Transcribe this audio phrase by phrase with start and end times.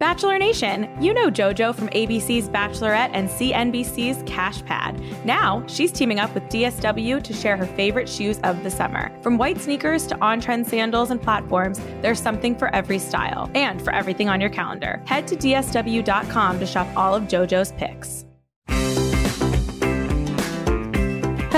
[0.00, 5.02] Bachelor Nation, you know JoJo from ABC's Bachelorette and CNBC's Cash Pad.
[5.24, 9.10] Now, she's teaming up with DSW to share her favorite shoes of the summer.
[9.22, 13.82] From white sneakers to on trend sandals and platforms, there's something for every style and
[13.82, 15.02] for everything on your calendar.
[15.04, 18.27] Head to DSW.com to shop all of JoJo's picks.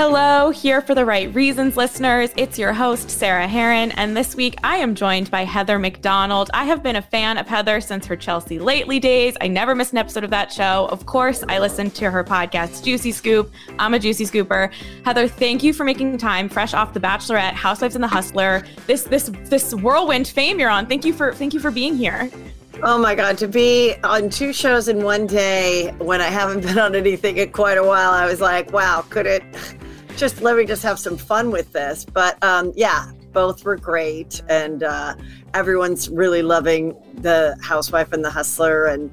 [0.03, 2.31] Hello, here for the right reasons, listeners.
[2.35, 6.49] It's your host, Sarah Herron, and this week I am joined by Heather McDonald.
[6.55, 9.37] I have been a fan of Heather since her Chelsea Lately days.
[9.41, 10.87] I never missed an episode of that show.
[10.89, 13.51] Of course, I listened to her podcast, Juicy Scoop.
[13.77, 14.73] I'm a Juicy Scooper.
[15.05, 18.63] Heather, thank you for making time fresh off The Bachelorette, Housewives and the Hustler.
[18.87, 20.87] This this this whirlwind fame you're on.
[20.87, 22.27] Thank you for thank you for being here.
[22.81, 26.79] Oh my God, to be on two shows in one day when I haven't been
[26.79, 29.43] on anything in quite a while, I was like, wow, could it
[30.17, 32.05] just let me just have some fun with this.
[32.05, 35.15] But um, yeah, both were great, and uh,
[35.53, 39.11] everyone's really loving the housewife and the hustler, and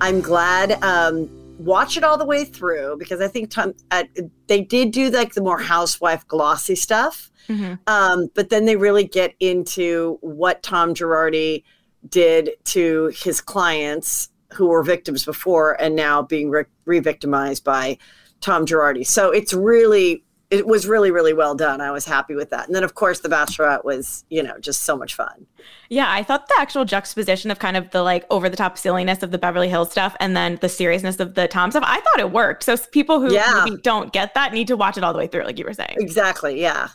[0.00, 0.82] I'm glad.
[0.82, 4.04] Um, watch it all the way through because I think Tom, uh,
[4.46, 7.74] they did do like the more housewife glossy stuff, mm-hmm.
[7.86, 11.64] um, but then they really get into what Tom Girardi
[12.08, 17.98] did to his clients who were victims before and now being re victimized by
[18.40, 19.06] Tom Girardi.
[19.06, 20.22] So it's really
[20.56, 21.80] it was really really well done.
[21.80, 22.66] I was happy with that.
[22.66, 25.46] And then of course the bachelorette was you know just so much fun.
[25.88, 29.22] Yeah i thought the actual juxtaposition of kind of the like over the top silliness
[29.22, 32.20] of the beverly hills stuff and then the seriousness of the tom stuff i thought
[32.20, 32.64] it worked.
[32.64, 33.66] So people who yeah.
[33.82, 35.96] don't get that need to watch it all the way through like you were saying.
[35.98, 36.88] Exactly yeah.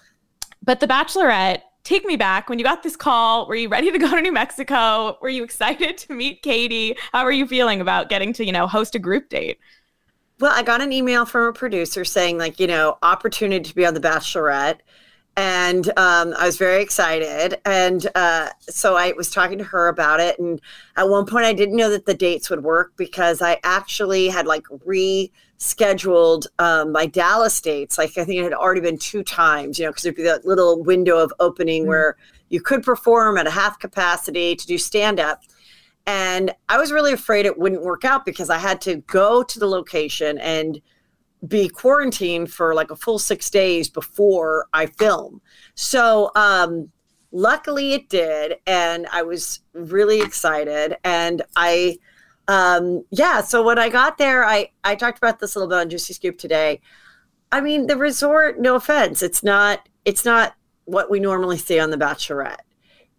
[0.63, 2.47] But the bachelorette take me back.
[2.47, 5.17] When you got this call were you ready to go to new mexico?
[5.21, 6.95] Were you excited to meet katie?
[7.11, 9.59] How are you feeling about getting to you know host a group date
[10.41, 13.85] well, I got an email from a producer saying, like, you know, opportunity to be
[13.85, 14.79] on The Bachelorette.
[15.37, 17.61] And um, I was very excited.
[17.63, 20.37] And uh, so I was talking to her about it.
[20.39, 20.59] And
[20.97, 24.45] at one point, I didn't know that the dates would work because I actually had
[24.45, 27.97] like rescheduled um, my Dallas dates.
[27.97, 30.45] Like, I think it had already been two times, you know, because there'd be that
[30.45, 31.89] little window of opening mm-hmm.
[31.89, 32.17] where
[32.49, 35.43] you could perform at a half capacity to do stand up.
[36.05, 39.59] And I was really afraid it wouldn't work out because I had to go to
[39.59, 40.81] the location and
[41.47, 45.41] be quarantined for like a full six days before I film.
[45.75, 46.91] So, um,
[47.31, 48.57] luckily it did.
[48.67, 50.97] And I was really excited.
[51.03, 51.97] And I,
[52.47, 55.79] um, yeah, so when I got there, I, I talked about this a little bit
[55.79, 56.81] on Juicy Scoop today.
[57.51, 61.91] I mean, the resort, no offense, it's not, it's not what we normally see on
[61.91, 62.61] The Bachelorette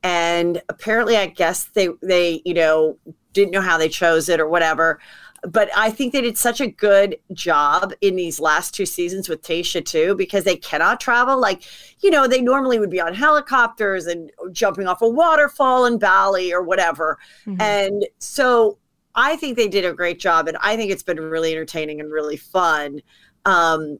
[0.02, 2.98] and apparently i guess they they you know
[3.32, 4.98] didn't know how they chose it or whatever
[5.44, 9.42] but I think they did such a good job in these last two seasons with
[9.42, 11.38] Tayshia too, because they cannot travel.
[11.38, 11.64] Like,
[12.00, 16.52] you know, they normally would be on helicopters and jumping off a waterfall in Bali
[16.52, 17.18] or whatever.
[17.44, 17.60] Mm-hmm.
[17.60, 18.78] And so
[19.16, 20.46] I think they did a great job.
[20.46, 23.00] And I think it's been really entertaining and really fun.
[23.44, 23.98] Um,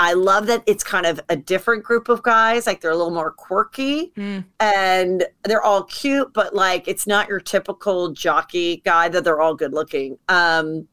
[0.00, 2.66] I love that it's kind of a different group of guys.
[2.66, 4.42] Like they're a little more quirky mm.
[4.58, 9.54] and they're all cute, but like it's not your typical jockey guy that they're all
[9.54, 10.16] good looking.
[10.30, 10.88] Um,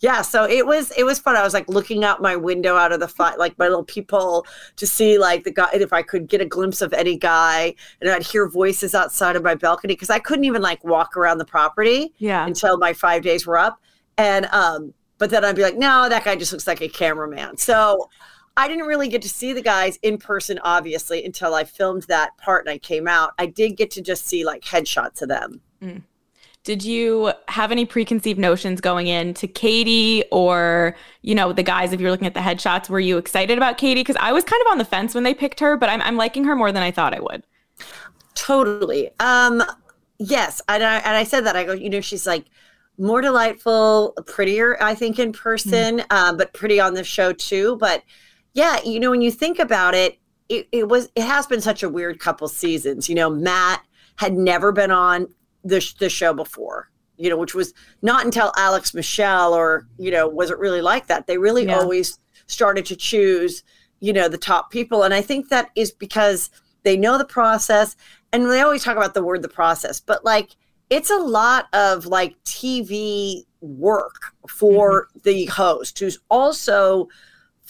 [0.00, 1.36] yeah, so it was it was fun.
[1.36, 4.44] I was like looking out my window out of the fi- like my little peephole
[4.76, 8.10] to see like the guy if I could get a glimpse of any guy, and
[8.10, 11.46] I'd hear voices outside of my balcony because I couldn't even like walk around the
[11.46, 12.46] property yeah.
[12.46, 13.80] until my five days were up,
[14.18, 17.58] and um, but then I'd be like, no, that guy just looks like a cameraman.
[17.58, 18.08] So
[18.60, 22.36] I didn't really get to see the guys in person, obviously, until I filmed that
[22.36, 23.32] part and I came out.
[23.38, 25.62] I did get to just see like headshots of them.
[25.82, 26.02] Mm.
[26.62, 32.02] Did you have any preconceived notions going into Katie or, you know, the guys, if
[32.02, 34.02] you're looking at the headshots, were you excited about Katie?
[34.02, 36.18] Because I was kind of on the fence when they picked her, but I'm, I'm
[36.18, 37.44] liking her more than I thought I would.
[38.34, 39.08] Totally.
[39.20, 39.62] Um,
[40.18, 40.60] yes.
[40.68, 42.44] And I, and I said that, I go, you know, she's like,
[42.98, 46.06] more delightful, prettier, I think, in person, mm.
[46.10, 47.76] uh, but pretty on the show too.
[47.76, 48.02] But
[48.52, 50.18] yeah, you know, when you think about it,
[50.48, 53.08] it, it was it has been such a weird couple seasons.
[53.08, 53.82] You know, Matt
[54.16, 55.28] had never been on
[55.64, 56.90] the the show before.
[57.16, 61.06] You know, which was not until Alex Michel or you know was it really like
[61.06, 61.26] that.
[61.26, 61.78] They really yeah.
[61.78, 63.62] always started to choose
[64.00, 66.50] you know the top people, and I think that is because
[66.82, 67.94] they know the process,
[68.32, 70.56] and they always talk about the word the process, but like
[70.88, 75.18] it's a lot of like TV work for mm-hmm.
[75.22, 77.08] the host who's also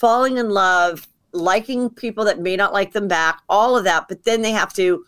[0.01, 4.07] falling in love liking people that may not like them back, all of that.
[4.07, 5.05] But then they have to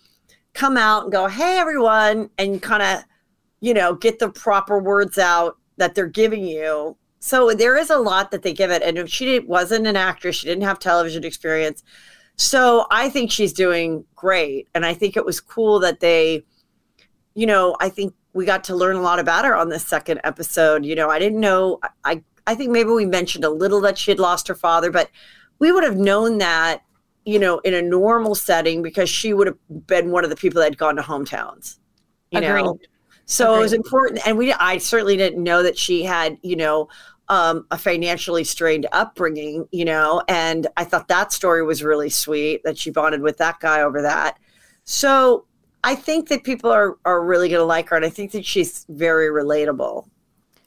[0.54, 3.04] come out and go, hey, everyone, and kind of,
[3.60, 6.96] you know, get the proper words out that they're giving you.
[7.20, 8.84] So there is a lot that they give it.
[8.84, 11.82] And if she wasn't an actress, she didn't have television experience.
[12.36, 14.68] So I think she's doing great.
[14.76, 16.44] And I think it was cool that they,
[17.34, 20.22] you know, I think we got to learn a lot about her on this second
[20.24, 20.86] episode.
[20.86, 24.12] You know, I didn't know, I, I think maybe we mentioned a little that she
[24.12, 25.10] had lost her father, but
[25.60, 26.84] we would have known that,
[27.26, 29.58] you know, in a normal setting because she would have
[29.88, 31.80] been one of the people that had gone to hometowns.
[32.32, 32.64] You Agreed.
[32.64, 32.80] know,
[33.26, 33.58] so Agreed.
[33.58, 36.90] it was important, and we I certainly didn't know that she had, you know,
[37.30, 42.62] um, a financially strained upbringing, you know, and I thought that story was really sweet
[42.64, 44.38] that she bonded with that guy over that.
[44.84, 45.46] So
[45.84, 48.46] I think that people are are really going to like her, and I think that
[48.46, 50.08] she's very relatable.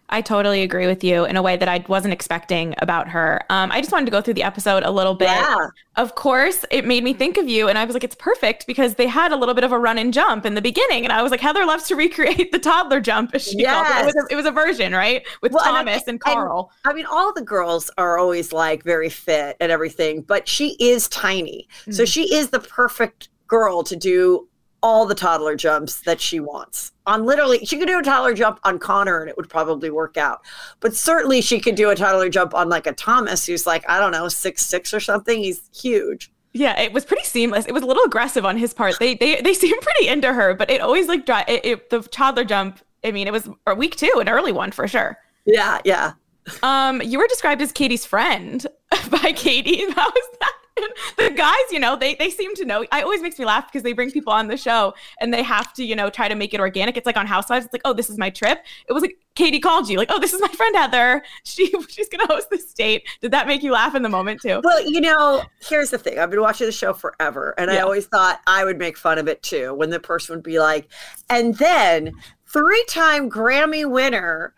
[0.08, 3.43] I totally agree with you in a way that I wasn't expecting about her.
[3.50, 5.26] Um, I just wanted to go through the episode a little bit.
[5.26, 5.69] Yeah.
[5.97, 8.97] Of course, it made me think of you, and I was like, it's perfect because
[8.97, 11.23] they had a little bit of a run and jump in the beginning, and I
[11.23, 13.73] was like, Heather loves to recreate the toddler jump, as she yes.
[13.73, 14.03] called it.
[14.03, 16.70] It was, a, it was a version, right, with well, Thomas and, and Carl.
[16.85, 20.76] And, I mean, all the girls are always like very fit and everything, but she
[20.79, 21.93] is tiny, mm-hmm.
[21.93, 24.49] so she is the perfect girl to do
[24.82, 26.93] all the toddler jumps that she wants.
[27.06, 30.17] On literally, she could do a toddler jump on Connor and it would probably work
[30.17, 30.40] out.
[30.81, 33.99] But certainly she could do a toddler jump on like a Thomas who's like, I
[33.99, 35.43] don't know, six six or something.
[35.43, 36.31] He's huge.
[36.52, 37.67] Yeah, it was pretty seamless.
[37.67, 38.99] It was a little aggressive on his part.
[38.99, 41.44] They they they seem pretty into her, but it always like dry.
[41.46, 42.81] It, it, the toddler jump.
[43.05, 45.19] I mean, it was a week two, an early one for sure.
[45.44, 46.14] Yeah, yeah.
[46.62, 48.67] Um, you were described as Katie's friend
[49.11, 49.84] by Katie.
[49.90, 50.52] How was that?
[51.17, 52.84] the guys, you know, they they seem to know.
[52.93, 55.73] I always makes me laugh because they bring people on the show and they have
[55.75, 56.96] to, you know, try to make it organic.
[56.96, 57.64] It's like on Housewives.
[57.64, 58.64] It's like, oh, this is my trip.
[58.88, 61.23] It was like Katie called you, like, oh, this is my friend Heather.
[61.44, 63.08] She she's gonna host this date.
[63.20, 64.61] Did that make you laugh in the moment too?
[64.62, 66.19] Well, you know, here's the thing.
[66.19, 67.79] I've been watching the show forever, and yeah.
[67.79, 70.58] I always thought I would make fun of it too when the person would be
[70.58, 70.88] like,
[71.31, 72.12] and then
[72.46, 74.55] three-time Grammy winner,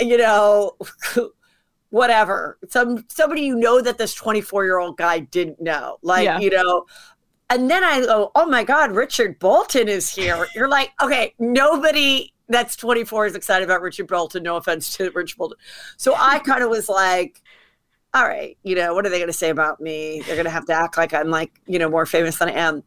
[0.00, 0.76] you know.
[1.94, 2.58] whatever.
[2.68, 5.98] Some somebody you know that this 24 year old guy didn't know.
[6.02, 6.40] Like yeah.
[6.40, 6.86] you know
[7.50, 10.44] and then i go oh my god richard bolton is here.
[10.56, 14.42] You're like okay nobody that's 24 is excited about richard bolton.
[14.42, 15.56] No offense to richard bolton.
[15.96, 17.40] So i kind of was like
[18.12, 20.20] all right you know what are they going to say about me?
[20.26, 22.54] They're going to have to act like i'm like you know more famous than i
[22.54, 22.82] am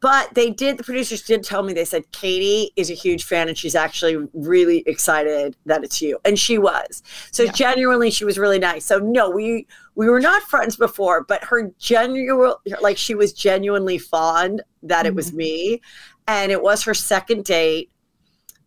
[0.00, 3.48] but they did, the producers did tell me, they said, Katie is a huge fan
[3.48, 6.18] and she's actually really excited that it's you.
[6.24, 7.02] And she was.
[7.32, 7.52] So yeah.
[7.52, 8.84] genuinely, she was really nice.
[8.84, 13.98] So no, we, we were not friends before, but her genuine, like she was genuinely
[13.98, 15.06] fond that mm-hmm.
[15.06, 15.38] it was mm-hmm.
[15.38, 15.82] me.
[16.26, 17.90] And it was her second date.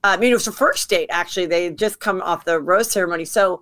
[0.04, 1.46] I mean, it was her first date, actually.
[1.46, 3.26] They had just come off the rose ceremony.
[3.26, 3.62] So,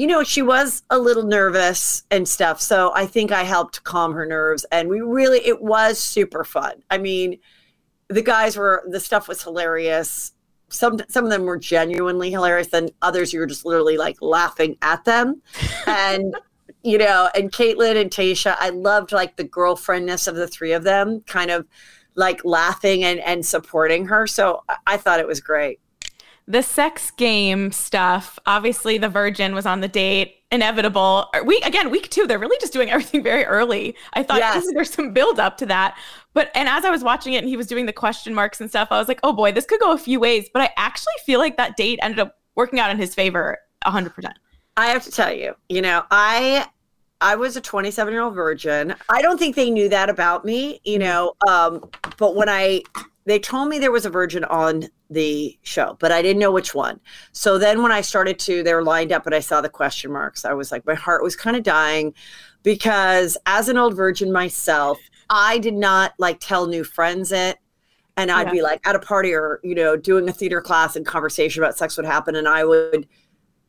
[0.00, 2.58] you know, she was a little nervous and stuff.
[2.58, 4.64] So I think I helped calm her nerves.
[4.72, 6.82] And we really, it was super fun.
[6.90, 7.38] I mean,
[8.08, 10.32] the guys were, the stuff was hilarious.
[10.70, 14.78] Some, some of them were genuinely hilarious, and others you were just literally like laughing
[14.80, 15.42] at them.
[15.86, 16.34] And,
[16.82, 20.82] you know, and Kaitlyn and Tayshia, I loved like the girlfriendness of the three of
[20.82, 21.66] them, kind of
[22.14, 24.26] like laughing and, and supporting her.
[24.26, 25.78] So I thought it was great
[26.46, 32.08] the sex game stuff obviously the virgin was on the date inevitable we again week
[32.10, 34.66] two they're really just doing everything very early i thought yes.
[34.72, 35.96] there's some build up to that
[36.34, 38.68] but and as i was watching it and he was doing the question marks and
[38.68, 41.14] stuff i was like oh boy this could go a few ways but i actually
[41.24, 44.30] feel like that date ended up working out in his favor 100%
[44.76, 46.66] i have to tell you you know i
[47.20, 48.94] I was a 27 year old virgin.
[49.10, 51.34] I don't think they knew that about me, you know.
[51.46, 51.84] Um,
[52.16, 52.82] but when I
[53.26, 56.74] they told me there was a virgin on the show, but I didn't know which
[56.74, 57.00] one.
[57.32, 60.12] So then when I started to, they were lined up and I saw the question
[60.12, 60.44] marks.
[60.44, 62.14] I was like, my heart was kind of dying
[62.62, 64.98] because as an old virgin myself,
[65.28, 67.58] I did not like tell new friends it.
[68.16, 68.52] And I'd yeah.
[68.52, 71.78] be like at a party or, you know, doing a theater class and conversation about
[71.78, 72.36] sex would happen.
[72.36, 73.06] And I would,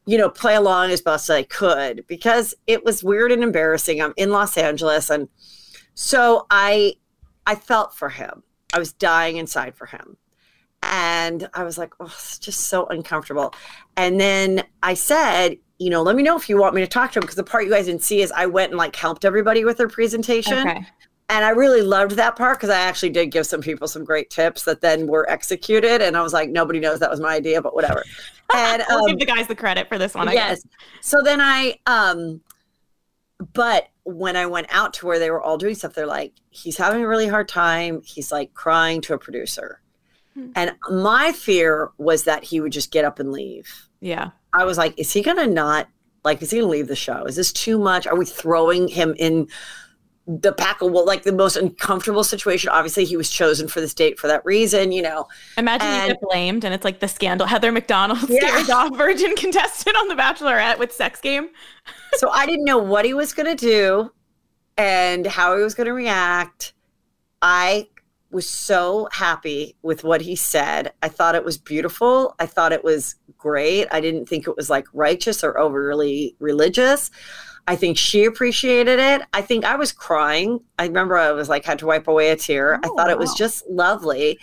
[0.05, 4.01] you know, play along as best I could because it was weird and embarrassing.
[4.01, 5.09] I'm in Los Angeles.
[5.09, 5.29] And
[5.93, 6.95] so I,
[7.45, 8.43] I felt for him
[8.73, 10.17] I was dying inside for him.
[10.83, 13.53] And I was like, oh, it's just so uncomfortable.
[13.97, 17.11] And then I said, you know, let me know if you want me to talk
[17.13, 19.25] to him because the part you guys didn't see is I went and like helped
[19.25, 20.67] everybody with their presentation.
[20.67, 20.85] Okay.
[21.29, 24.29] And I really loved that part because I actually did give some people some great
[24.29, 26.01] tips that then were executed.
[26.01, 28.03] And I was like, nobody knows that was my idea, but whatever.
[28.53, 30.27] And I'll um, give the guys the credit for this one.
[30.27, 30.61] I yes.
[30.61, 30.73] Guess.
[30.99, 32.41] So then I, um,
[33.53, 36.77] but when I went out to where they were all doing stuff, they're like, he's
[36.77, 38.01] having a really hard time.
[38.03, 39.80] He's like crying to a producer.
[40.33, 40.51] Hmm.
[40.55, 43.87] And my fear was that he would just get up and leave.
[43.99, 44.31] Yeah.
[44.53, 45.87] I was like, is he going to not,
[46.23, 47.25] like, is he going to leave the show?
[47.25, 48.07] Is this too much?
[48.07, 49.47] Are we throwing him in
[50.27, 52.69] the pack of, well, like the most uncomfortable situation?
[52.69, 55.27] Obviously, he was chosen for this date for that reason, you know.
[55.57, 57.47] Imagine and, you get blamed and it's like the scandal.
[57.47, 58.39] Heather McDonald yeah.
[58.39, 61.49] scared off virgin contestant on The Bachelorette with sex game.
[62.13, 64.11] so I didn't know what he was going to do
[64.77, 66.73] and how he was going to react.
[67.41, 67.87] I
[68.31, 70.93] was so happy with what he said.
[71.01, 72.35] I thought it was beautiful.
[72.39, 73.87] I thought it was great.
[73.91, 77.11] I didn't think it was like righteous or overly religious.
[77.67, 79.21] I think she appreciated it.
[79.33, 80.59] I think I was crying.
[80.79, 82.75] I remember I was like, had to wipe away a tear.
[82.75, 84.39] Oh, I thought it was just lovely.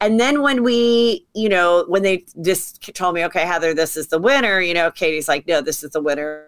[0.00, 4.08] And then when we, you know, when they just told me, okay, Heather, this is
[4.08, 6.46] the winner, you know, Katie's like, no, this is the winner.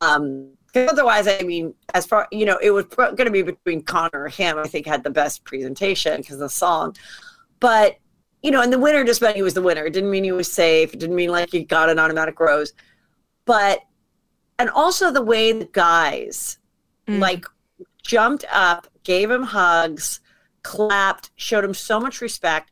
[0.00, 4.26] Um, otherwise, I mean, as far you know, it was going to be between Connor
[4.26, 4.58] and him.
[4.58, 6.96] I think had the best presentation because the song,
[7.58, 7.96] but
[8.42, 9.84] you know, and the winner just meant he was the winner.
[9.84, 10.94] It didn't mean he was safe.
[10.94, 12.72] It didn't mean like he got an automatic rose,
[13.44, 13.80] but
[14.58, 16.58] and also the way the guys
[17.06, 17.18] mm.
[17.18, 17.44] like
[18.02, 20.20] jumped up, gave him hugs,
[20.62, 22.70] clapped, showed him so much respect.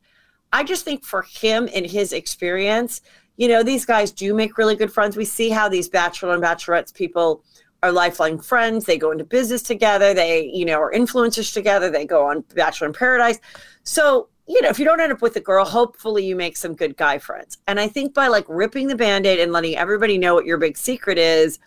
[0.52, 3.02] I just think for him and his experience,
[3.36, 5.16] you know, these guys do make really good friends.
[5.16, 7.44] We see how these bachelor and bachelorettes people
[7.82, 8.84] are lifelong friends.
[8.84, 10.12] They go into business together.
[10.14, 11.90] They, you know, are influencers together.
[11.90, 13.38] They go on Bachelor in Paradise.
[13.84, 16.74] So, you know, if you don't end up with a girl, hopefully you make some
[16.74, 17.58] good guy friends.
[17.66, 20.58] And I think by like ripping the band aid and letting everybody know what your
[20.58, 21.58] big secret is,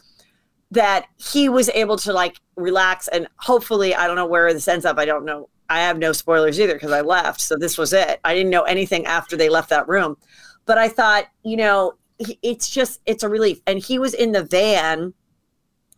[0.72, 4.86] that he was able to like relax and hopefully, I don't know where this ends
[4.86, 4.98] up.
[4.98, 5.50] I don't know.
[5.70, 7.40] I have no spoilers either because I left.
[7.40, 8.20] So this was it.
[8.24, 10.18] I didn't know anything after they left that room.
[10.66, 13.62] But I thought, you know, it's just, it's a relief.
[13.68, 15.14] And he was in the van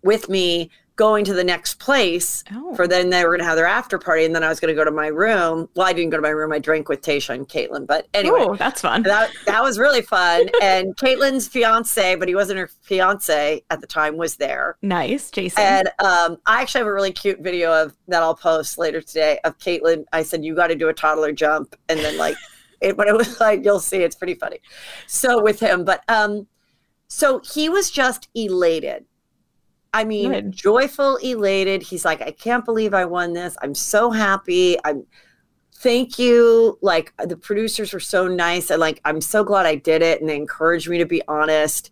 [0.04, 2.76] with me going to the next place oh.
[2.76, 4.74] for then they were going to have their after party and then I was going
[4.74, 5.68] to go to my room.
[5.76, 6.54] Well, I didn't go to my room.
[6.54, 9.02] I drank with Tayshia and Kaitlyn, but anyway, Ooh, that's fun.
[9.04, 10.50] That, that was really fun.
[10.62, 14.78] and Kaitlyn's fiance, but he wasn't her fiance at the time was there.
[14.84, 15.32] Nice.
[15.32, 15.64] Jason.
[15.64, 19.40] And um, I actually have a really cute video of that I'll post later today
[19.44, 20.06] of Kaitlyn.
[20.14, 21.76] I said, you got to do a toddler jump.
[21.90, 22.36] And then like,
[22.82, 24.60] it, but it was like, you'll see, it's pretty funny.
[25.08, 26.48] So with him, but, um,
[27.08, 29.06] so he was just elated
[29.94, 30.52] I mean, Good.
[30.52, 31.84] joyful, elated.
[31.84, 33.56] He's like, I can't believe I won this.
[33.62, 34.76] I'm so happy.
[34.84, 35.06] I'm
[35.76, 36.80] thank you.
[36.82, 38.72] Like the producers were so nice.
[38.72, 40.20] And like, I'm so glad I did it.
[40.20, 41.92] And they encouraged me to be honest.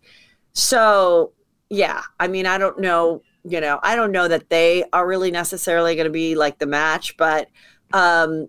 [0.52, 1.32] So
[1.68, 5.30] yeah, I mean, I don't know, you know, I don't know that they are really
[5.30, 7.48] necessarily going to be like the match, but
[7.92, 8.48] um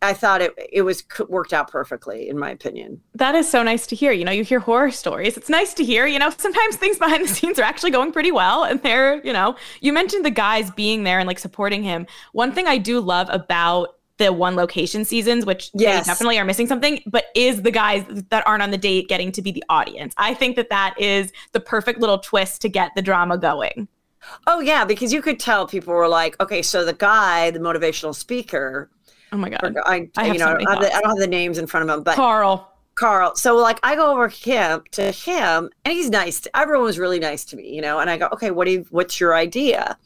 [0.00, 3.00] I thought it it was worked out perfectly, in my opinion.
[3.14, 4.12] That is so nice to hear.
[4.12, 5.36] You know, you hear horror stories.
[5.36, 6.06] It's nice to hear.
[6.06, 9.32] You know, sometimes things behind the scenes are actually going pretty well, and they're you
[9.32, 12.06] know, you mentioned the guys being there and like supporting him.
[12.32, 16.06] One thing I do love about the one location seasons, which yes.
[16.06, 19.40] definitely are missing something, but is the guys that aren't on the date getting to
[19.40, 20.12] be the audience.
[20.18, 23.88] I think that that is the perfect little twist to get the drama going.
[24.46, 28.14] Oh yeah, because you could tell people were like, okay, so the guy, the motivational
[28.14, 28.90] speaker,
[29.32, 29.76] Oh my god!
[29.84, 32.16] I, I you know I, I don't have the names in front of him, but
[32.16, 32.72] Carl.
[32.94, 33.36] Carl.
[33.36, 36.40] So like I go over him to him and he's nice.
[36.40, 38.00] To, everyone was really nice to me, you know.
[38.00, 39.96] And I go, okay, what do you, what's your idea?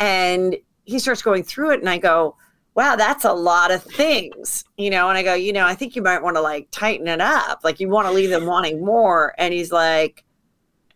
[0.00, 2.36] And he starts going through it, and I go,
[2.74, 5.08] wow, that's a lot of things, you know.
[5.08, 7.60] And I go, you know, I think you might want to like tighten it up.
[7.62, 9.32] Like you want to leave them wanting more.
[9.38, 10.24] And he's like,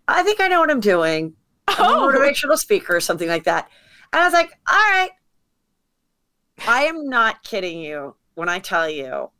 [0.08, 1.34] I think I know what I'm doing.
[1.68, 2.08] I'm oh.
[2.08, 3.70] a motivational speaker or something like that.
[4.12, 5.10] And I was like, all right,
[6.66, 9.30] I am not kidding you when I tell you.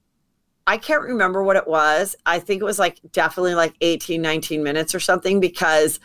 [0.67, 2.15] I can't remember what it was.
[2.27, 5.99] I think it was like definitely like 18, 19 minutes or something because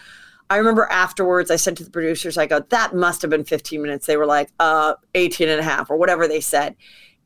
[0.50, 3.82] I remember afterwards I said to the producers, I go, that must have been 15
[3.82, 4.06] minutes.
[4.06, 6.76] They were like, uh, 18 and a half or whatever they said.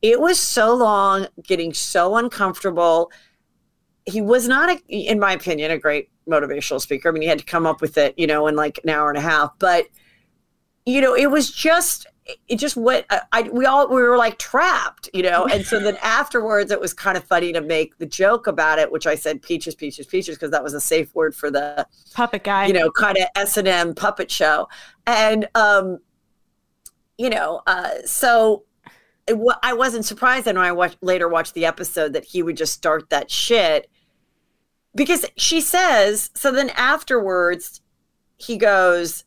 [0.02, 3.10] It was so long, getting so uncomfortable.
[4.06, 7.08] He was not, a, in my opinion, a great motivational speaker.
[7.08, 9.10] I mean, he had to come up with it, you know, in like an hour
[9.10, 9.52] and a half.
[9.58, 9.86] But,
[10.86, 12.06] you know, it was just
[12.48, 15.46] it just went I, we all we were like trapped you know?
[15.46, 18.92] And so then afterwards it was kind of funny to make the joke about it
[18.92, 22.44] which i said peaches peaches peaches because that was a safe word for the puppet
[22.44, 22.66] guy.
[22.66, 24.68] you know kind of s&m puppet show.
[25.06, 25.98] And um
[27.16, 28.64] you know uh so
[29.26, 32.56] it, I wasn't surprised then when I watched, later watched the episode that he would
[32.56, 33.90] just start that shit.
[34.94, 37.82] Because she says so then afterwards
[38.38, 39.24] he goes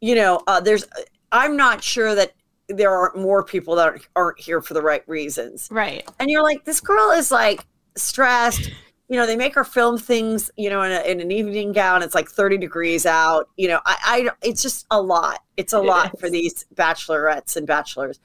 [0.00, 0.84] you know uh, there's
[1.32, 2.32] i'm not sure that
[2.68, 5.68] there aren't more people that aren't, aren't here for the right reasons.
[5.70, 6.08] Right.
[6.18, 7.64] and you're like this girl is like
[7.96, 8.70] stressed.
[9.10, 12.02] You know they make her film things you know in, a, in an evening gown.
[12.02, 13.48] It's like 30 degrees out.
[13.56, 15.40] You know i, I it's just a lot.
[15.56, 16.20] It's a It lot is.
[16.20, 18.20] for these bachelorettes and bachelors.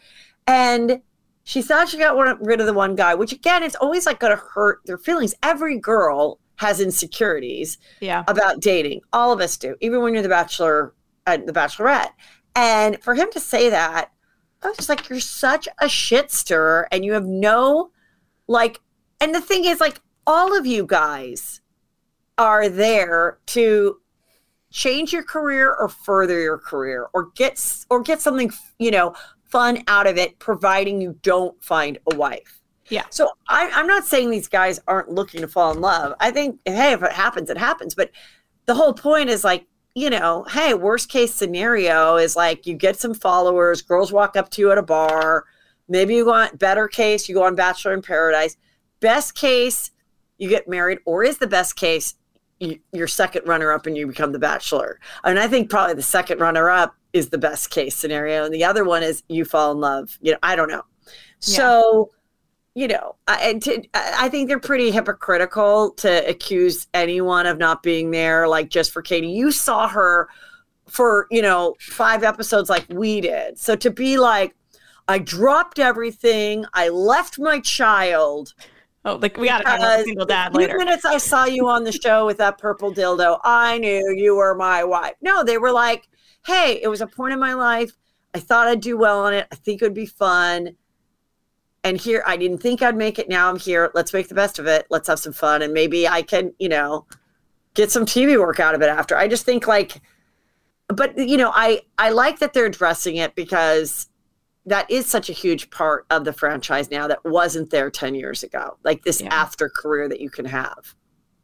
[0.45, 1.01] And
[1.45, 4.19] she thought she got one, rid of the one guy which again it's always like
[4.19, 5.33] going to hurt their feelings.
[5.41, 8.23] Every girl has insecurities Yeah.
[8.27, 9.01] about dating.
[9.13, 10.93] All of us do even when you're the bachelor
[11.25, 12.09] and the bachelorette.
[12.55, 14.11] And for him to say that
[14.63, 17.91] i was just like you're such a shit stirrer and you have no
[18.47, 18.79] like
[19.19, 21.61] and the thing is like all of you guys
[22.37, 23.97] are there to
[24.71, 29.83] change your career or further your career or get or get something you know fun
[29.87, 32.59] out of it providing you don't find a wife.
[32.89, 33.03] Yeah.
[33.09, 36.13] so I, i'm not saying these guys aren't looking to fall in love.
[36.19, 37.95] I think hey if it happens it happens.
[37.95, 38.11] But
[38.65, 42.99] the whole point is like you know hey worst case scenario is like you get
[42.99, 45.45] some followers girls walk up to you at a bar
[45.87, 48.57] maybe you want better case you go on bachelor in paradise.
[48.99, 49.91] Best case
[50.37, 52.15] you get married or is the best case
[52.59, 54.99] you, your second runner up and you become the bachelor.
[55.23, 58.63] And i think probably the second runner up is the best case scenario and the
[58.63, 60.17] other one is you fall in love.
[60.21, 60.83] You know i don't know.
[61.39, 62.11] So
[62.75, 68.11] you know I, to, I think they're pretty hypocritical to accuse anyone of not being
[68.11, 70.29] there like just for katie you saw her
[70.87, 74.55] for you know five episodes like we did so to be like
[75.07, 78.53] i dropped everything i left my child
[79.05, 80.77] Oh, like we got about single dad later.
[80.77, 84.55] minutes I saw you on the show with that purple dildo, I knew you were
[84.55, 85.15] my wife.
[85.21, 86.07] No, they were like,
[86.45, 87.91] hey, it was a point in my life.
[88.33, 89.45] I thought I'd do well on it.
[89.51, 90.77] I think it would be fun.
[91.83, 93.27] And here, I didn't think I'd make it.
[93.27, 93.91] Now I'm here.
[93.93, 94.87] Let's make the best of it.
[94.89, 95.61] Let's have some fun.
[95.61, 97.05] And maybe I can, you know,
[97.73, 99.17] get some TV work out of it after.
[99.17, 100.01] I just think like,
[100.87, 104.07] but you know, I I like that they're addressing it because
[104.65, 108.43] that is such a huge part of the franchise now that wasn't there 10 years
[108.43, 108.77] ago.
[108.83, 109.33] Like this Yeah.
[109.33, 110.95] after career that you can have.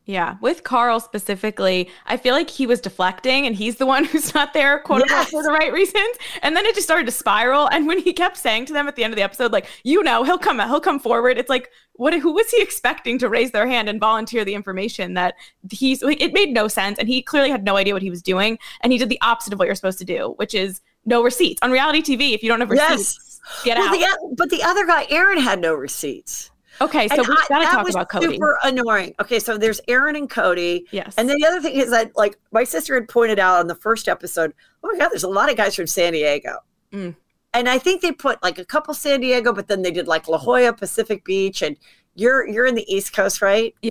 [0.10, 4.34] Yeah, with Carl specifically, I feel like he was deflecting and he's the one who's
[4.34, 6.18] not there, quote unquote, for the right reasons.
[6.42, 7.68] And then it just started to spiral.
[7.70, 10.02] And when he kept saying to them at the end of the episode, like, you
[10.02, 11.38] know, he'll come he'll come forward.
[11.38, 15.14] It's like, what who was he expecting to raise their hand and volunteer the information
[15.14, 15.36] that
[15.70, 16.98] he's like it made no sense.
[16.98, 18.58] And he clearly had no idea what he was doing.
[18.82, 21.60] And he did the opposite of what you're supposed to do, which is no receipts.
[21.62, 23.64] On reality TV, if you don't have receipts, Yes.
[23.64, 24.18] get Well, out.
[24.32, 26.50] the, but the other guy, Aaron, had no receipts.
[26.82, 28.34] Okay, so And we I- gotta that talk was about Cody.
[28.34, 29.14] Super annoying.
[29.20, 30.86] Okay, so there's Aaron and Cody.
[30.92, 31.14] yes.
[31.18, 33.76] And then the other thing is that, like, my sister had pointed out on the
[33.76, 36.58] first episode, oh my God, there's a lot of guys from San Diego.
[36.94, 37.16] Mm.
[37.54, 40.28] And I think they put like a couple San Diego, but then they did like
[40.28, 41.76] La Jolla, Pacific Beach, and
[42.16, 43.74] you're you're in the East Coast, right?
[43.82, 43.90] Yeah.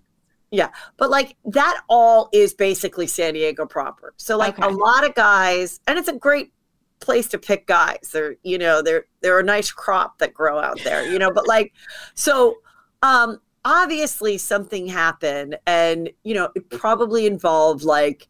[0.53, 0.68] Yeah.
[0.96, 4.14] But like that all is basically San Diego proper.
[4.16, 4.68] So like Okay.
[4.68, 6.53] a lot of guys, and it's a great
[7.01, 8.11] place to pick guys.
[8.12, 11.46] They're, you know, they're they're a nice crop that grow out there, you know, but
[11.48, 11.72] like
[12.14, 12.59] so
[13.03, 18.29] um obviously something happened and you know it probably involved like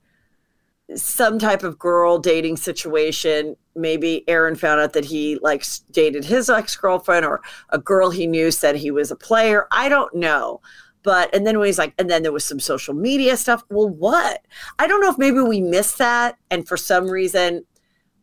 [0.95, 3.57] some type of girl dating situation.
[3.75, 8.51] Maybe aaron found out that he like dated his ex-girlfriend or a girl he knew
[8.51, 9.67] said he was a player.
[9.71, 10.61] I don't know.
[11.03, 13.63] But and then when he's like and then there was some social media stuff.
[13.69, 14.45] Well what?
[14.79, 17.65] I don't know if maybe we missed that and for some reason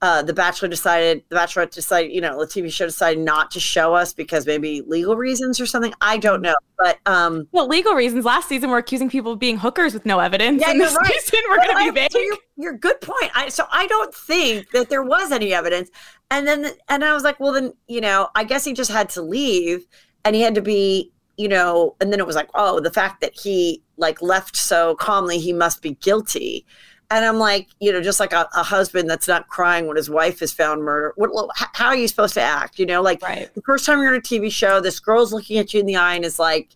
[0.06, 3.60] uh, the Bachelor decided, the Bachelorette decided, you know, the TV show decided not to
[3.60, 5.96] show us because maybe legal reasons or something.
[6.00, 8.24] I don't know, but um, well, legal reasons.
[8.24, 10.62] Last season, we're accusing people of being hookers with no evidence.
[10.62, 11.12] Yeah, and this right.
[11.12, 12.12] season, we're Well, going to be vague.
[12.12, 13.32] so you're, you're good point.
[13.34, 15.90] I, so I don't think that there was any evidence.
[16.30, 19.10] And then, and I was like, well, then, you know, I guess he just had
[19.10, 19.88] to leave
[20.24, 23.22] and he had to be, you know, and then it was like, oh, the fact
[23.22, 26.64] that he like left so calmly, he must be guilty.
[27.12, 30.10] And I'm like, you know, just like a, a husband that's not crying when his
[30.10, 31.14] wife is found murdered.
[31.18, 32.80] What, how are you supposed to act?
[32.80, 33.54] You know, like Right.
[33.54, 35.96] the first time you're on a TV show, this girl's looking at you in the
[35.98, 36.70] eye and is like,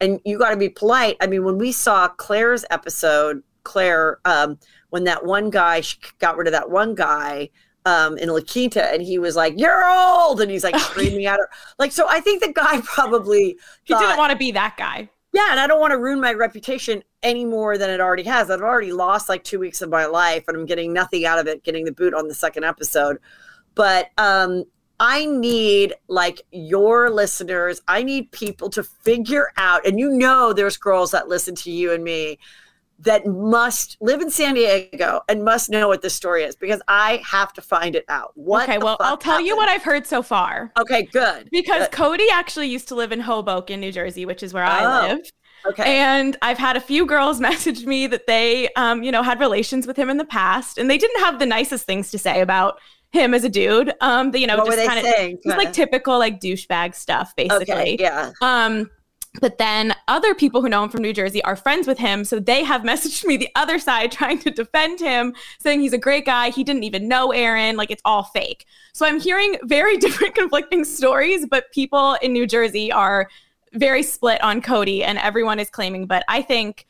[0.00, 1.16] and you got to be polite.
[1.20, 4.58] I mean, when we saw Clare's episode, Clare, um,
[4.90, 5.82] when that one guy
[6.18, 7.50] got rid of that one guy
[7.86, 11.38] um, in La Quinta, and he was like, "You're old," and he's like screaming at
[11.38, 11.92] her, like.
[11.92, 15.08] So I think the guy probably He thought, didn't want to be that guy.
[15.32, 18.50] yeah, and I don't want to ruin my reputation any more than it already has.
[18.50, 21.46] I've already lost like two weeks of my life, and I'm getting nothing out of
[21.46, 21.62] it.
[21.64, 23.18] Getting the boot on the second episode,
[23.74, 24.64] but um,
[24.98, 27.80] I need like your listeners.
[27.88, 31.92] I need people to figure out, and you know, there's girls that listen to you
[31.92, 32.38] and me
[33.02, 37.22] that must live in San Diego and must know what this story is because I
[37.24, 38.32] have to find it out.
[38.34, 39.46] What okay, well, I'll tell happened?
[39.46, 40.70] you what I've heard so far.
[40.78, 41.48] Okay, good.
[41.50, 41.92] Because good.
[41.92, 45.30] Cody actually used to live in Hoboken, New Jersey, which is where I Oh, live.
[45.66, 45.98] Okay.
[45.98, 49.86] And I've had a few girls message me that they, um, you know, had relations
[49.86, 52.78] with him in the past, and they didn't have the nicest things to say about
[53.12, 53.92] him as a dude.
[54.00, 57.94] Um, you know, what just kind of just like typical like douchebag stuff, basically.
[57.94, 58.32] okay, yeah.
[58.40, 58.90] Um,
[59.40, 62.24] but then other people who know him from New Jersey are friends with him.
[62.24, 65.98] So they have messaged me the other side trying to defend him, saying he's a
[65.98, 66.50] great guy.
[66.50, 67.76] He didn't even know Aaron.
[67.76, 68.66] Like it's all fake.
[68.92, 73.28] So I'm hearing very different conflicting stories, but people in New Jersey are
[73.72, 76.06] very split on Cody and everyone is claiming.
[76.06, 76.86] But I think.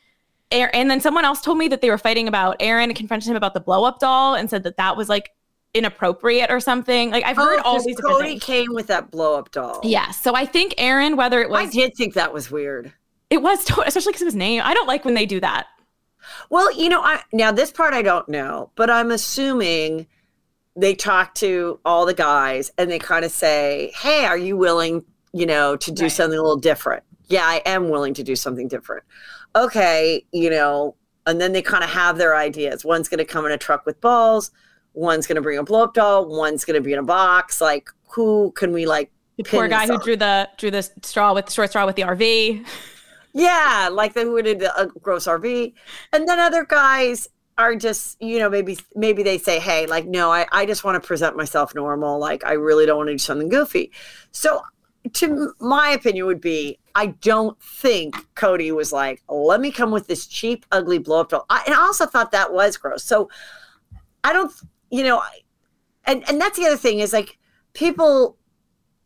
[0.53, 3.37] And then someone else told me that they were fighting about Aaron and confronted him
[3.37, 5.31] about the blow up doll and said that that was like
[5.73, 7.11] inappropriate or something.
[7.11, 9.79] Like I've heard oh, all these Cody came with that blow up doll.
[9.81, 10.11] Yeah.
[10.11, 12.91] So I think Aaron, whether it was I did think that was weird.
[13.29, 14.61] it was, to- especially because of his name.
[14.63, 15.67] I don't like when they do that.
[16.49, 20.05] Well, you know, I now this part I don't know, but I'm assuming
[20.75, 25.03] they talk to all the guys and they kind of say, "Hey, are you willing,
[25.33, 26.11] you know, to do Right.
[26.11, 29.03] something a little different?" Yeah, I am willing to do something different.
[29.55, 32.83] Okay, you know, and then they kind of have their ideas.
[32.85, 34.51] One's going to come in a truck with balls,
[34.93, 37.61] one's going to bring a blow up doll, one's going to be in a box.
[37.61, 39.99] Like, who can we like The poor guy who on.
[40.01, 42.65] drew the drew the straw with the short straw with the RV.
[43.33, 45.73] Yeah, like they would did a gross RV,
[46.11, 50.31] and then other guys are just you know maybe maybe they say hey like no
[50.31, 53.17] I I just want to present myself normal like I really don't want to do
[53.19, 53.91] something goofy.
[54.31, 54.61] So
[55.13, 60.07] to my opinion would be I don't think Cody was like let me come with
[60.07, 61.45] this cheap ugly blow up doll.
[61.49, 63.03] I, and I also thought that was gross.
[63.03, 63.29] So
[64.23, 64.51] I don't
[64.89, 65.39] you know I-
[66.05, 67.37] and and that's the other thing is like
[67.73, 68.37] people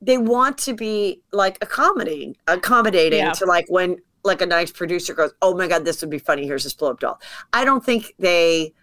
[0.02, 3.32] they want to be like accommodating accommodating Yeah.
[3.34, 6.46] to like when like a nice producer goes oh my god this would be funny
[6.46, 7.22] here's this blow up doll
[7.54, 8.74] i don't think they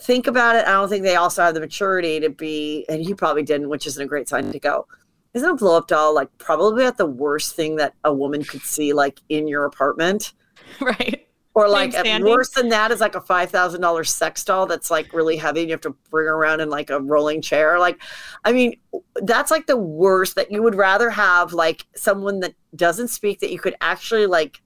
[0.00, 3.14] think about it i don't think they also have the maturity to be and he
[3.14, 4.86] probably didn't which isn't a great sign to go
[5.34, 8.62] isn't a blow up doll like probably at the worst thing that a woman could
[8.62, 10.32] see like in your apartment
[10.80, 11.26] right.
[11.54, 15.12] or like worse than that is like a five thousand dollars sex doll that's like
[15.12, 17.78] really heavy and you have to bring around in like a rolling chair.
[17.78, 18.00] Like,
[18.44, 18.78] I mean,
[19.16, 23.50] that's like the worst that you would rather have like someone that doesn't speak that
[23.50, 24.62] you could actually like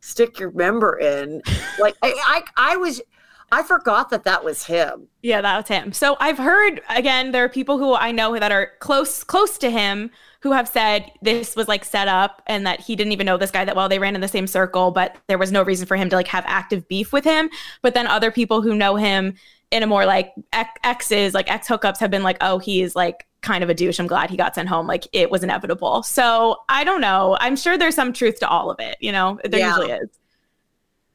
[0.00, 1.42] stick your member in.
[1.78, 3.00] Like, I, I, I was,
[3.52, 5.08] I forgot that that was him.
[5.22, 5.92] Yeah, that was him.
[5.92, 9.70] So I've heard again, there are people who I know that are close close to
[9.70, 10.10] him
[10.40, 13.50] who have said this was like set up and that he didn't even know this
[13.50, 13.88] guy that well.
[13.88, 16.26] They ran in the same circle, but there was no reason for him to like
[16.28, 17.50] have active beef with him.
[17.82, 19.34] But then other people who know him
[19.70, 20.32] in a more like
[20.82, 23.98] exes, like ex hookups, have been like, oh, he's like kind of a douche.
[24.00, 24.86] I'm glad he got sent home.
[24.86, 26.02] Like it was inevitable.
[26.02, 27.36] So I don't know.
[27.38, 28.96] I'm sure there's some truth to all of it.
[29.00, 29.76] You know, there Yeah.
[29.76, 30.08] usually is.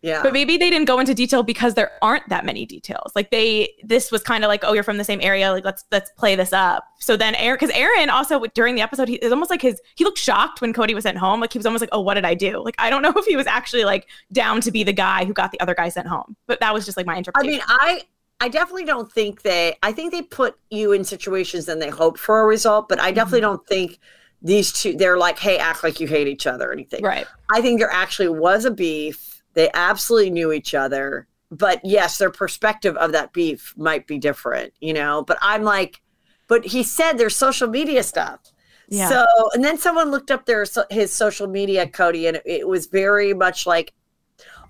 [0.04, 0.22] Yeah.
[0.22, 3.12] But maybe they didn't go into detail because there aren't that many details.
[3.16, 5.52] Like they, this was kind of like, oh, you're from the same area.
[5.52, 6.84] Like let's let's play this up.
[7.00, 10.04] So then Aaron, because Aaron also during the episode, he it's almost like his he
[10.04, 11.42] looked shocked when Cody was sent home.
[11.42, 12.64] Like he was almost like, oh, what did I do?
[12.64, 15.34] Like I don't know if he was actually like down to be the guy who
[15.34, 16.36] got the other guy sent home.
[16.46, 17.62] But that was just like my interpretation.
[17.68, 18.02] I mean, I
[18.40, 19.76] I definitely don't think they.
[19.82, 23.12] I think they put you in situations and they hope for a result, but I
[23.12, 23.48] definitely Mm-hmm.
[23.56, 24.00] don't think
[24.44, 24.94] these two.
[24.96, 27.04] They're like, hey, act like you hate each other or anything.
[27.04, 27.26] right.
[27.52, 29.27] I think there actually was a beef.
[29.58, 34.72] They absolutely knew each other, but yes, their perspective of that beef might be different,
[34.80, 35.24] you know.
[35.24, 36.00] But I'm like,
[36.48, 38.40] but he said there's social media stuff.
[38.88, 39.10] Yeah.
[39.10, 42.86] So, and then someone looked up their his social media, Cody, and it, it was
[42.86, 43.94] very much like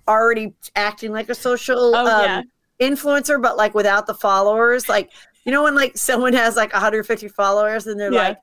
[0.08, 2.42] already acting like a social Oh, um, yeah.
[2.80, 4.88] influencer, but like without the followers.
[4.88, 5.10] Like,
[5.44, 8.28] you know, when like someone has like 150 followers and they're Yeah.
[8.28, 8.38] like,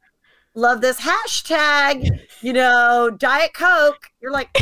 [0.53, 4.12] love this hashtag, you know, Diet Coke.
[4.21, 4.55] You're like,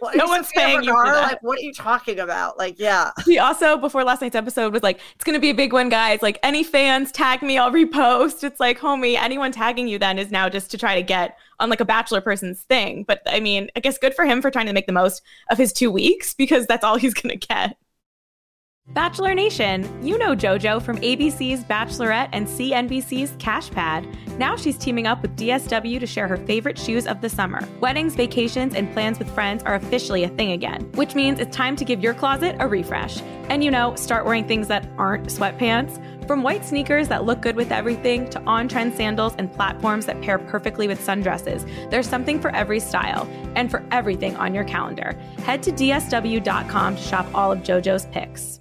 [0.00, 1.32] what, No one's paying you for that.
[1.32, 2.58] Like, what are you talking about?
[2.58, 3.10] Like, yeah.
[3.24, 6.22] He also before last night's episode was like, it's gonna be a big one, guys.
[6.22, 8.44] Like any fans tag me, I'll repost.
[8.44, 11.70] It's like, homie, anyone tagging you then is now just to try to get on
[11.70, 13.04] like a bachelor person's thing.
[13.04, 15.58] But I mean, I guess good for him for trying to make the most of
[15.58, 17.76] his two weeks because that's all he's gonna get.
[18.94, 24.06] Bachelor Nation, you know JoJo from ABC's Bachelorette and CNBC's Cash Pad.
[24.38, 27.66] Now she's teaming up with DSW to share her favorite shoes of the summer.
[27.80, 31.74] Weddings, vacations, and plans with friends are officially a thing again, which means it's time
[31.76, 33.22] to give your closet a refresh.
[33.48, 35.98] And you know, start wearing things that aren't sweatpants.
[36.26, 40.20] From white sneakers that look good with everything to on trend sandals and platforms that
[40.20, 43.26] pair perfectly with sundresses, there's something for every style
[43.56, 45.18] and for everything on your calendar.
[45.44, 48.60] Head to DSW.com to shop all of JoJo's picks.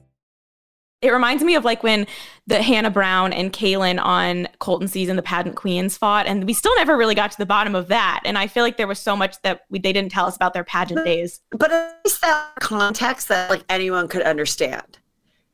[1.02, 2.06] It reminds me of like when
[2.46, 6.76] the Hannah Brown and Caelynn on Colton season, the pageant queens fought, and we still
[6.76, 8.22] never really got to the bottom of that.
[8.24, 10.54] And I feel like there was so much that we, they didn't tell us about
[10.54, 11.42] their pageant but, days.
[11.52, 15.00] But at least that context that like anyone could understand.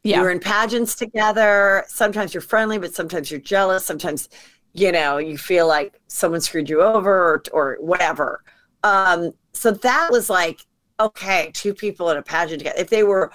[0.04, 0.22] Yeah.
[0.22, 1.86] You're in pageants together.
[1.88, 3.86] Sometimes you're friendly, but sometimes you're jealous.
[3.86, 4.30] Sometimes,
[4.74, 8.44] you know, you feel like someone screwed you over or, or whatever.
[8.84, 10.66] Um, so that was like,
[11.00, 12.80] okay, two people in a pageant together.
[12.80, 13.32] If they were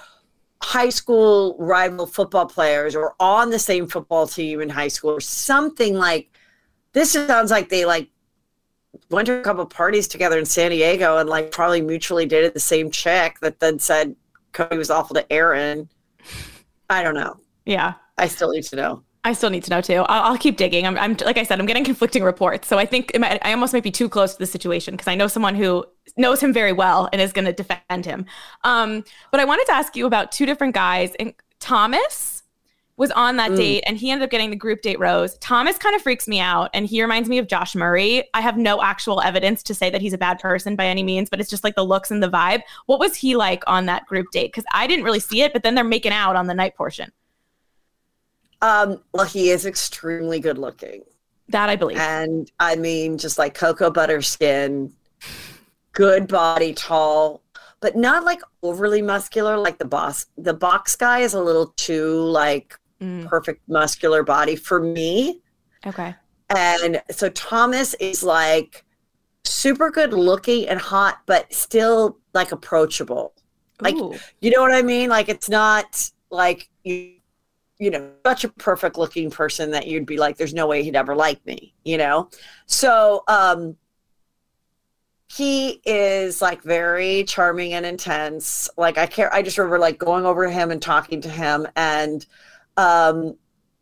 [0.62, 5.20] high school rival football players or on the same football team in high school or
[5.20, 6.30] something like
[6.92, 8.08] this sounds like they like
[9.10, 12.60] went to a couple parties together in San Diego and like probably mutually dated the
[12.60, 14.14] same chick that then said
[14.52, 15.88] Cody was awful to Aaron.
[16.88, 17.40] I don't know.
[17.64, 17.94] Yeah.
[18.18, 19.02] I still need to know.
[19.24, 20.04] I still need to know too.
[20.08, 20.86] I'll, I'll keep digging.
[20.86, 23.72] I'm, I'm, like I said, I'm getting conflicting reports, so I think might, I almost
[23.72, 25.84] might be too close to the situation because I know someone who
[26.16, 28.26] knows him very well and is going to defend him.
[28.64, 31.14] Um, but I wanted to ask you about two different guys.
[31.20, 32.42] And Thomas
[32.96, 33.56] was on that mm.
[33.56, 35.38] date, and he ended up getting the group date rose.
[35.38, 38.24] Thomas kind of freaks me out, and he reminds me of Josh Murray.
[38.34, 41.30] I have no actual evidence to say that he's a bad person by any means,
[41.30, 42.62] but it's just like the looks and the vibe.
[42.86, 44.48] What was he like on that group date?
[44.48, 47.12] Because I didn't really see it, but then they're making out on the night portion.
[48.62, 51.02] Um, well, he is extremely good looking.
[51.48, 51.98] That I believe.
[51.98, 54.92] And I mean, just like cocoa butter skin,
[55.92, 57.42] good body, tall,
[57.80, 60.26] but not like overly muscular like the boss.
[60.38, 63.26] The box guy is a little too like mm.
[63.26, 65.42] perfect muscular body for me.
[65.84, 66.14] Okay.
[66.48, 68.84] And so Thomas is like
[69.44, 73.34] super good looking and hot, but still like approachable.
[73.80, 74.14] Like, Ooh.
[74.40, 75.10] you know what I mean?
[75.10, 77.14] Like, it's not like you
[77.82, 80.94] you know, such a perfect looking person that you'd be like, there's no way he'd
[80.94, 82.30] ever like me, you know?
[82.66, 83.76] So, um,
[85.26, 88.70] he is like very charming and intense.
[88.76, 91.66] Like I care, I just remember like going over to him and talking to him
[91.74, 92.24] and,
[92.76, 93.36] um,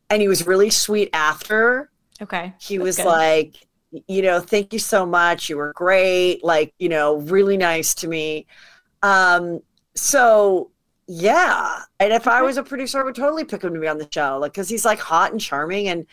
[0.08, 1.90] and he was really sweet after.
[2.22, 2.54] Okay.
[2.58, 3.04] He was good.
[3.04, 3.66] like,
[4.06, 5.50] you know, thank you so much.
[5.50, 6.42] You were great.
[6.42, 8.46] Like, you know, really nice to me.
[9.02, 9.60] Um,
[9.94, 10.69] so
[11.12, 11.82] yeah.
[11.98, 14.08] And if I was a producer, I would totally pick him to be on the
[14.12, 14.38] show.
[14.38, 16.06] Like, cause he's like hot and charming and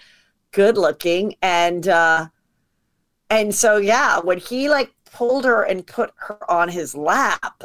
[0.52, 1.36] good looking.
[1.44, 2.30] And, uh,
[3.30, 7.64] and so, yeah, when he like pulled her and put her on his lap,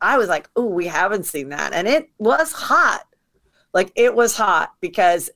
[0.00, 1.72] I was like, oh, we haven't seen that.
[1.72, 3.06] And it was hot.
[3.72, 5.30] Like, it was hot because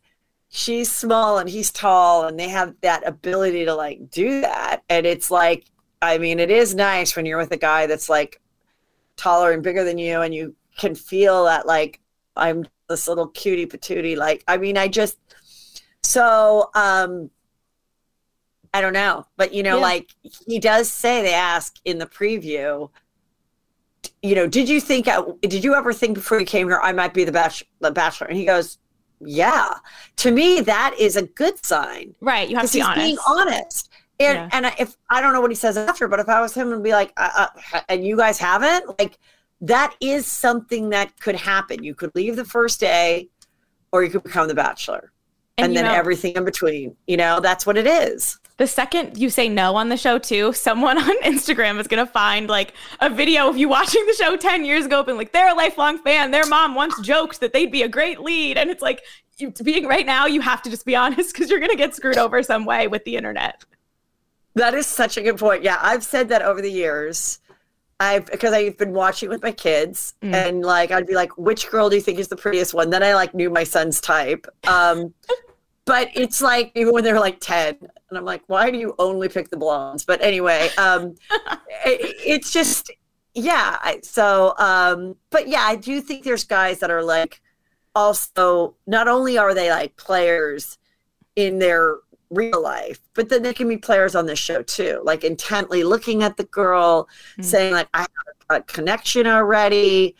[0.48, 4.82] she's small and he's tall and they have that ability to like do that.
[4.88, 5.66] And it's like,
[6.02, 8.40] I mean, it is nice when you're with a guy that's like
[9.16, 12.00] taller and bigger than you and you can feel that like
[12.36, 14.16] I'm this little cutie patootie.
[14.16, 15.18] Like, I mean, I just
[16.02, 17.30] so um
[18.72, 19.26] I don't know.
[19.36, 19.82] But you know, yeah.
[19.82, 20.10] like
[20.46, 22.90] he does say they ask in the preview,
[24.22, 25.08] you know, did you think
[25.40, 28.26] did you ever think before you came here I might be the bachelor the bachelor?
[28.28, 28.78] And he goes,
[29.20, 29.74] Yeah.
[30.16, 32.14] To me, that is a good sign.
[32.20, 32.48] Right.
[32.48, 33.00] You have to be honest.
[33.00, 33.90] being honest.
[34.18, 34.48] And yeah.
[34.52, 36.82] and if I don't know what he says after, but if I was him and
[36.82, 39.18] be like, uh, uh, and you guys haven't, like
[39.60, 41.82] that is something that could happen.
[41.82, 43.28] You could leave the first day
[43.92, 45.12] or you could become the bachelor.
[45.58, 46.96] And, and then know, everything in between.
[47.06, 48.38] You know, that's what it is.
[48.58, 52.10] The second you say no on the show, too, someone on Instagram is going to
[52.10, 55.50] find like a video of you watching the show 10 years ago, and like, they're
[55.50, 56.30] a lifelong fan.
[56.30, 58.58] Their mom once joked that they'd be a great lead.
[58.58, 59.02] And it's like,
[59.38, 61.94] you, being right now, you have to just be honest because you're going to get
[61.94, 63.64] screwed over some way with the internet.
[64.54, 65.62] That is such a good point.
[65.62, 67.38] Yeah, I've said that over the years.
[67.98, 70.34] I've because I've been watching with my kids mm.
[70.34, 72.90] and like I'd be like, which girl do you think is the prettiest one?
[72.90, 74.46] Then I like knew my son's type.
[74.66, 75.14] Um,
[75.86, 79.28] but it's like even when they're like 10 and I'm like, why do you only
[79.28, 80.04] pick the blondes?
[80.04, 81.14] But anyway, um,
[81.86, 82.90] it, it's just
[83.34, 83.78] yeah.
[84.02, 87.40] So um, but yeah, I do think there's guys that are like
[87.94, 90.76] also not only are they like players
[91.34, 91.96] in their
[92.30, 96.22] real life but then they can be players on the show too like intently looking
[96.22, 97.42] at the girl mm-hmm.
[97.42, 98.08] saying like i have
[98.50, 100.14] a connection already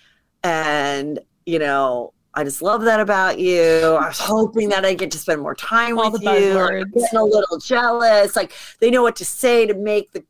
[0.45, 3.97] and you know i just love that about you.
[4.01, 6.59] I was hoping that i get to spend more time All with you.
[6.59, 8.37] I'm getting a little jealous.
[8.37, 10.25] Like they know what to say to make the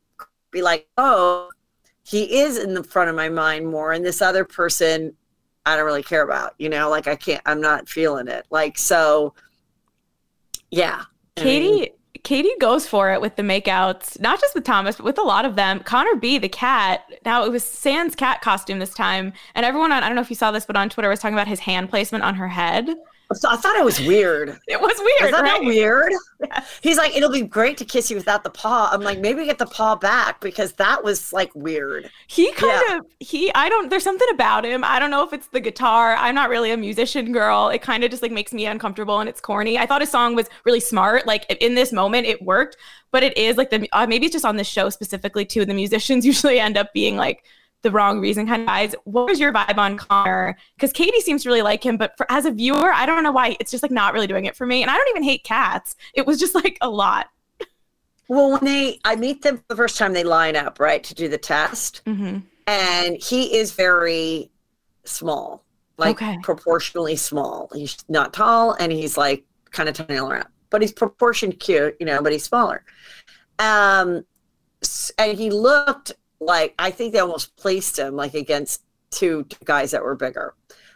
[0.51, 1.49] be like oh
[2.03, 5.13] he is in the front of my mind more and this other person
[5.65, 6.89] i don't really care about you know?
[6.89, 8.45] Like i can't i'm not feeling it.
[8.49, 9.33] Like so
[10.71, 11.03] yeah
[11.37, 11.91] Katie
[12.23, 15.45] Katie goes for it with the makeouts, not just with Thomas, but with a lot
[15.45, 15.79] of them.
[15.79, 17.05] Connor B, the cat.
[17.23, 20.29] Now it was Sands cat costume this time, and everyone on I don't know if
[20.29, 22.89] you saw this, but on Twitter was talking about his hand placement on her head.
[23.33, 24.57] So I thought it was weird.
[24.67, 25.29] It was weird.
[25.29, 25.63] Is that right?
[25.63, 26.11] weird?
[26.81, 28.89] He's like, it'll be great to kiss you without the paw.
[28.91, 32.09] I'm like, maybe get the paw back because that was like weird.
[32.27, 34.83] He kind of he I don't there's something about him.
[34.83, 36.15] I don't know if it's the guitar.
[36.15, 37.69] I'm not really a musician girl.
[37.69, 39.77] It kind of just like makes me uncomfortable and it's corny.
[39.77, 41.25] I thought his song was really smart.
[41.25, 42.75] Like in this moment it worked,
[43.11, 45.65] but it is like the uh, maybe it's just on this show specifically too.
[45.65, 47.43] The musicians usually end up being like
[47.83, 48.95] the wrong reason kind of guys.
[49.03, 50.57] What was your vibe on Connor?
[50.75, 53.31] Because Katie seems to really like him, but for, as a viewer, I don't know
[53.31, 54.81] why it's just like not really doing it for me.
[54.81, 55.95] And I don't even hate cats.
[56.13, 57.27] It was just like a lot.
[58.27, 61.29] Well, when they, I meet them the first time they line up, right, to do
[61.29, 62.39] the test, mm-hmm.
[62.67, 64.51] and he is very
[65.05, 65.63] small,
[65.97, 66.37] like Okay.
[66.43, 67.69] proportionally small.
[67.73, 71.95] He's not tall, and he's like kind of tiny all around, but he's proportioned cute,
[72.01, 72.83] you know, but he's smaller.
[73.59, 74.25] Um,
[75.17, 80.03] and he looked like I think they almost placed him like against two guys that
[80.03, 80.53] were bigger.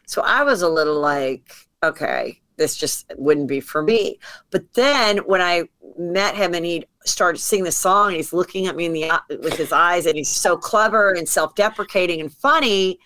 [0.08, 4.20] So I was a little like, okay, this just wouldn't be for me.
[4.50, 5.64] But then when I
[5.98, 9.12] met him and he started singing the song, and he's looking at me in the
[9.42, 13.00] with his eyes, and he's so clever and self-deprecating and funny.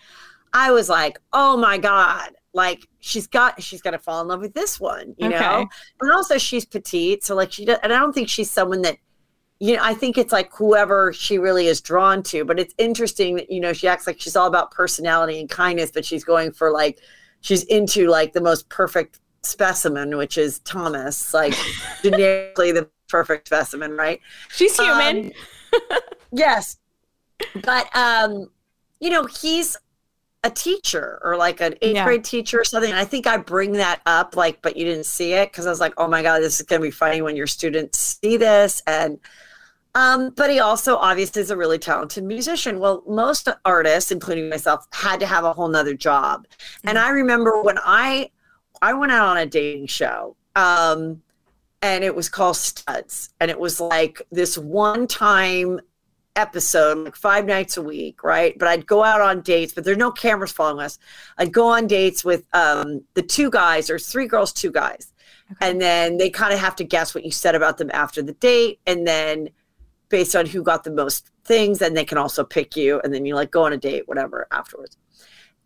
[0.53, 4.41] I was like, oh my god, like she's got she's got to fall in love
[4.41, 5.39] with this one, you Okay.
[5.39, 5.67] know.
[6.01, 8.97] And also she's petite, so like she does, and I don't think she's someone that.
[9.59, 13.35] You know, I think it's like whoever she really is drawn to, but it's interesting
[13.37, 16.51] that, you know, she acts like she's all about personality and kindness, but she's going
[16.51, 16.99] for like,
[17.39, 21.53] she's into like the most perfect specimen, which is Thomas, like
[22.03, 24.19] generically the perfect specimen, right?
[24.49, 25.31] She's human.
[25.73, 25.99] Um,
[26.31, 26.77] yes.
[27.63, 28.49] But um,
[28.99, 29.77] you know, he's
[30.45, 32.05] a teacher or like an eighth Yeah.
[32.05, 32.91] grade teacher or something.
[32.91, 35.71] And I think I bring that up, like, but you didn't see it because I
[35.71, 38.81] was like, oh my God, this is gonna be funny when your students see this.
[38.87, 39.19] And
[39.95, 42.79] um, but he also obviously is a really talented musician.
[42.79, 46.47] Well, most artists, including myself, had to have a whole nother job.
[46.83, 48.29] And I remember when I
[48.81, 50.35] I went out on a dating show.
[50.55, 51.21] Um,
[51.81, 53.29] and it was called Studs.
[53.39, 55.79] And it was like this one time
[56.35, 58.57] episode, like five nights a week, right?
[58.57, 60.99] But I'd go out on dates, but there's no cameras following us.
[61.37, 65.13] I'd go on dates with um, the two guys, or three girls, two guys.
[65.51, 65.69] Okay.
[65.69, 68.33] And then they kind of have to guess what you said about them after the
[68.33, 68.79] date.
[68.85, 69.49] And then
[70.09, 72.99] based on who got the most things, then they can also pick you.
[73.03, 74.97] And then you like go on a date, whatever, afterwards.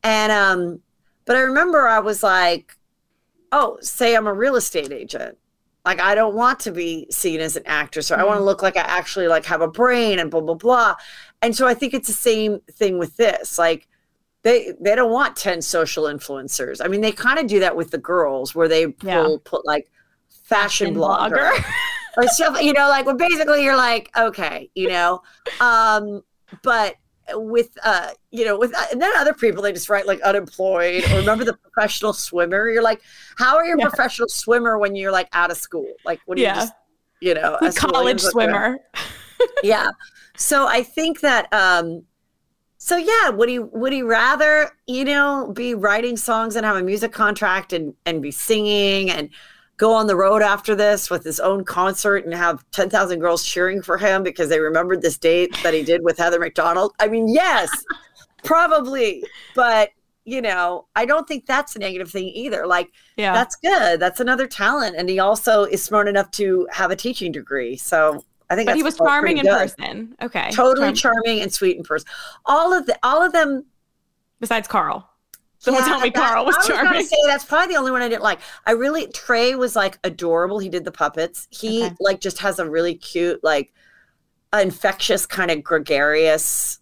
[0.03, 0.82] And um,
[1.25, 2.75] but I remember I was like,
[3.51, 5.38] oh, say I'm a real estate agent.
[5.89, 8.62] Like I don't want to be seen as an actress, or I want to look
[8.62, 10.95] like I actually like have a brain and blah blah blah.
[11.41, 13.58] And so I think it's the same thing with this.
[13.58, 13.88] Like
[14.43, 16.80] they they don't want 10 social influencers.
[16.84, 19.23] I mean, they kind of do that with the girls where they Yeah.
[19.23, 19.89] will put like
[20.28, 21.49] fashion And blogger
[22.17, 25.21] or stuff, you know, like well, basically you're like, okay, you know.
[25.60, 26.21] Um,
[26.62, 26.95] but
[27.34, 31.18] with uh, you know, with and then other people they just write like unemployed or
[31.18, 32.70] remember the professional swimmer.
[32.70, 33.02] You're like,
[33.38, 33.89] how are you a Yeah.
[33.89, 36.00] professional swimmer when you're like out of school?
[36.04, 36.56] Like what do Yeah.
[36.56, 36.74] you just
[37.22, 38.80] you know, us college Williams swimmer.
[39.63, 39.89] yeah.
[40.38, 42.04] So I think that um
[42.78, 46.84] so yeah, would he would he rather, you know, be writing songs and have a
[46.84, 49.30] music contract and and be singing and
[49.80, 53.82] go on the road after this with his own concert and have 10,000 girls cheering
[53.82, 56.94] for him because they remembered this date that he did with Heather McDonald?
[57.00, 57.72] I mean, yes.
[58.44, 59.24] probably.
[59.56, 59.89] But,
[60.26, 62.68] you know, I don't think that's a negative thing either.
[62.68, 63.34] Like Yeah.
[63.34, 64.00] that's good.
[64.00, 67.76] That's another talent and he also is smart enough to have a teaching degree.
[67.78, 70.15] So I think but he was charming in good person.
[70.22, 70.50] Okay.
[70.52, 72.08] totally Charm- charming and sweet in person.
[72.46, 73.65] All of the all of them.
[74.39, 75.09] Besides Carl.
[75.62, 76.91] Someone yeah, tell me Carl was I was charming.
[76.93, 78.39] gonna say that's probably the only one I didn't like.
[78.65, 80.58] I really Trey was like adorable.
[80.60, 81.48] He did the puppets.
[81.52, 81.95] He Okay.
[82.00, 83.74] like just has a really cute, like
[84.54, 86.80] infectious, kind of gregarious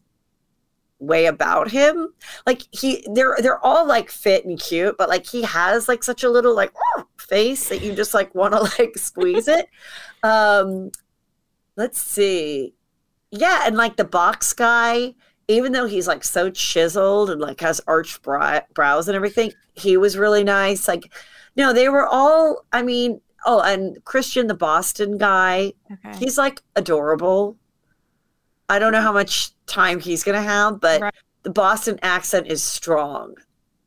[1.00, 2.10] way about him.
[2.46, 6.24] Like he they're they're all like fit and cute, but like he has like such
[6.24, 6.72] a little like
[7.20, 9.68] face that you just like want to like squeeze it.
[10.24, 10.92] Um
[11.76, 12.74] let's see.
[13.32, 15.14] Yeah, and like the box guy,
[15.48, 19.96] even though he's like so chiseled and like has arched brow- brows and everything, he
[19.98, 20.88] was really nice.
[20.88, 21.12] Like,
[21.56, 26.18] no, they were all, I mean, oh, and Christian, the Boston guy, Okay.
[26.18, 27.56] he's like adorable.
[28.70, 31.14] I don't know how much time he's going to have, but Right.
[31.44, 33.36] the Boston accent is strong,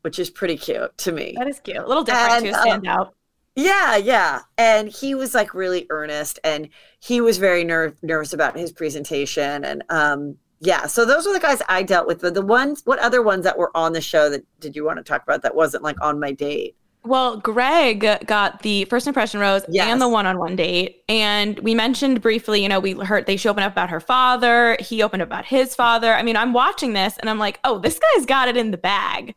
[0.00, 1.34] which is pretty cute to me.
[1.36, 1.76] That is cute.
[1.76, 3.14] A little different And, to uh, stand out.
[3.56, 4.40] Yeah, yeah.
[4.56, 6.70] And he was like really earnest and
[7.00, 9.64] he was very ner- nervous about his presentation.
[9.64, 12.20] And um, yeah, so those were the guys I dealt with.
[12.20, 14.98] But the ones, what other ones that were on the show that did you want
[14.98, 16.76] to talk about that wasn't like on my date?
[17.02, 19.88] Well, Greg got the first impression rose Yes.
[19.88, 22.62] and the one-on-one date, and we mentioned briefly.
[22.62, 24.76] You know, we heard they she opened up about her father.
[24.80, 26.12] He opened up about his father.
[26.12, 28.76] I mean, I'm watching this and I'm like, oh, this guy's got it in the
[28.76, 29.34] bag.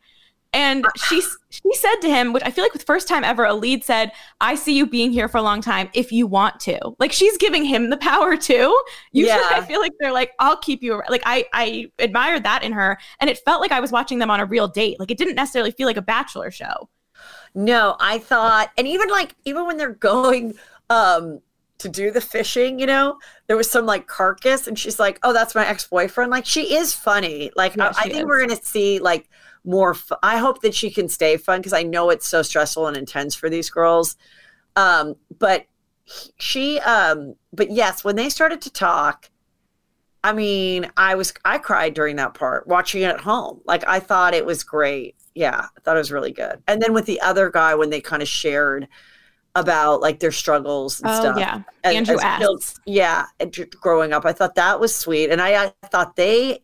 [0.54, 3.54] And she she said to him, which I feel like the first time ever a
[3.54, 6.78] lead said, "I see you being here for a long time if you want to."
[7.00, 8.80] Like she's giving him the power too.
[9.12, 9.50] Usually, yeah.
[9.50, 12.96] I feel like they're like, "I'll keep you." Like I I admired that in her,
[13.18, 15.00] and it felt like I was watching them on a real date.
[15.00, 16.88] Like it didn't necessarily feel like a bachelor show.
[17.54, 20.54] No, I thought, and even like even when they're going
[20.88, 21.40] um
[21.78, 25.32] to do the fishing, you know, there was some like carcass, and she's like, "Oh,
[25.32, 27.50] that's my ex boyfriend." Like she is funny.
[27.56, 28.24] Like yeah, I, I, think is.
[28.24, 29.28] we're gonna see like
[29.64, 29.96] more.
[30.22, 33.34] I hope that she can stay fun because I know it's so stressful and intense
[33.34, 34.16] for these girls.
[34.76, 35.66] Um, but
[36.36, 39.30] she, um, but yes, when they started to talk,
[40.22, 43.60] I mean, I was I cried during that part watching it at home.
[43.66, 45.16] Like I thought it was great.
[45.34, 46.62] Yeah, I thought it was really good.
[46.66, 48.88] And then with the other guy when they kind of shared
[49.54, 51.36] about like their struggles and oh, stuff.
[51.38, 53.26] Yeah, as, Andrew as Yeah,
[53.80, 56.63] growing up, I thought that was sweet, and I, I thought they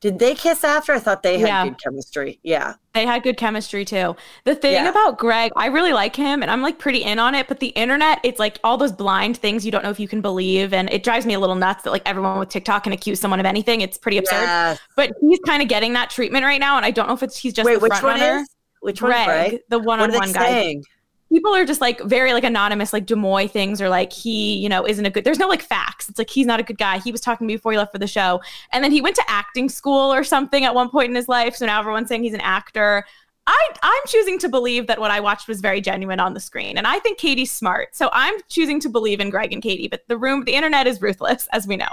[0.00, 0.92] did they kiss after?
[0.92, 1.64] I thought they had yeah.
[1.64, 2.40] good chemistry.
[2.42, 2.74] Yeah.
[2.94, 4.16] They had good chemistry too.
[4.44, 4.88] The thing yeah.
[4.88, 7.68] about Greg, I really like him and I'm like pretty in on it, but the
[7.68, 10.72] internet, it's like all those blind things you don't know if you can believe.
[10.72, 13.40] And it drives me a little nuts that like everyone with TikTok can accuse someone
[13.40, 13.82] of anything.
[13.82, 14.42] It's pretty absurd.
[14.42, 14.80] Yes.
[14.96, 16.78] But he's kind of getting that treatment right now.
[16.78, 18.38] And I don't know if it's he's just Wait, the which one runner.
[18.38, 18.48] Is?
[18.80, 19.10] Which one?
[19.10, 19.60] Greg, Greg?
[19.68, 20.48] the one on one guy.
[20.48, 20.84] Saying?
[21.30, 24.86] People are just like very like anonymous like demoy things or like he you know
[24.86, 27.12] isn't a good there's no like facts it's like he's not a good guy he
[27.12, 28.40] was talking to me before he left for the show
[28.72, 31.54] and then he went to acting school or something at one point in his life
[31.56, 33.04] so now everyone's saying he's an actor
[33.46, 36.78] I, I'm choosing to believe that what I watched was very genuine on the screen.
[36.78, 37.96] And I think Katie's smart.
[37.96, 39.88] So I'm choosing to believe in Greg and Katie.
[39.88, 41.88] But the room, the internet is ruthless, as we know.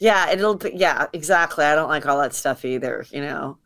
[0.00, 1.64] Yeah, it'll yeah, exactly.
[1.64, 3.56] I don't like all that stuff either, you know.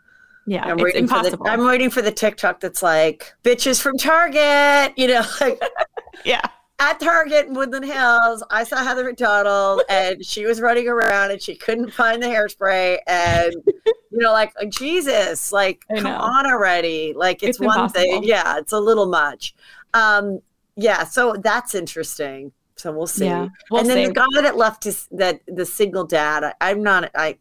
[0.46, 1.38] Yeah, I'm waiting impossible.
[1.38, 5.60] For the, I'm waiting for the TikTok that's like bitches from Target, you know, like
[6.24, 6.42] yeah.
[6.78, 11.40] At Target in Woodland Hills, I saw Heather McDonald and she was running around and
[11.40, 12.98] she couldn't find the hairspray.
[13.06, 17.12] And, you know, like, Jesus, like, come on already.
[17.16, 18.00] Like, it's, it's one impossible.
[18.00, 18.24] thing.
[18.24, 19.54] Yeah, it's a little much.
[19.94, 20.40] Um,
[20.74, 22.50] yeah, so that's interesting.
[22.74, 23.26] So we'll see.
[23.26, 24.06] Yeah, we'll and then see.
[24.06, 27.38] the guy that left his, that the single dad, I, I'm not, I,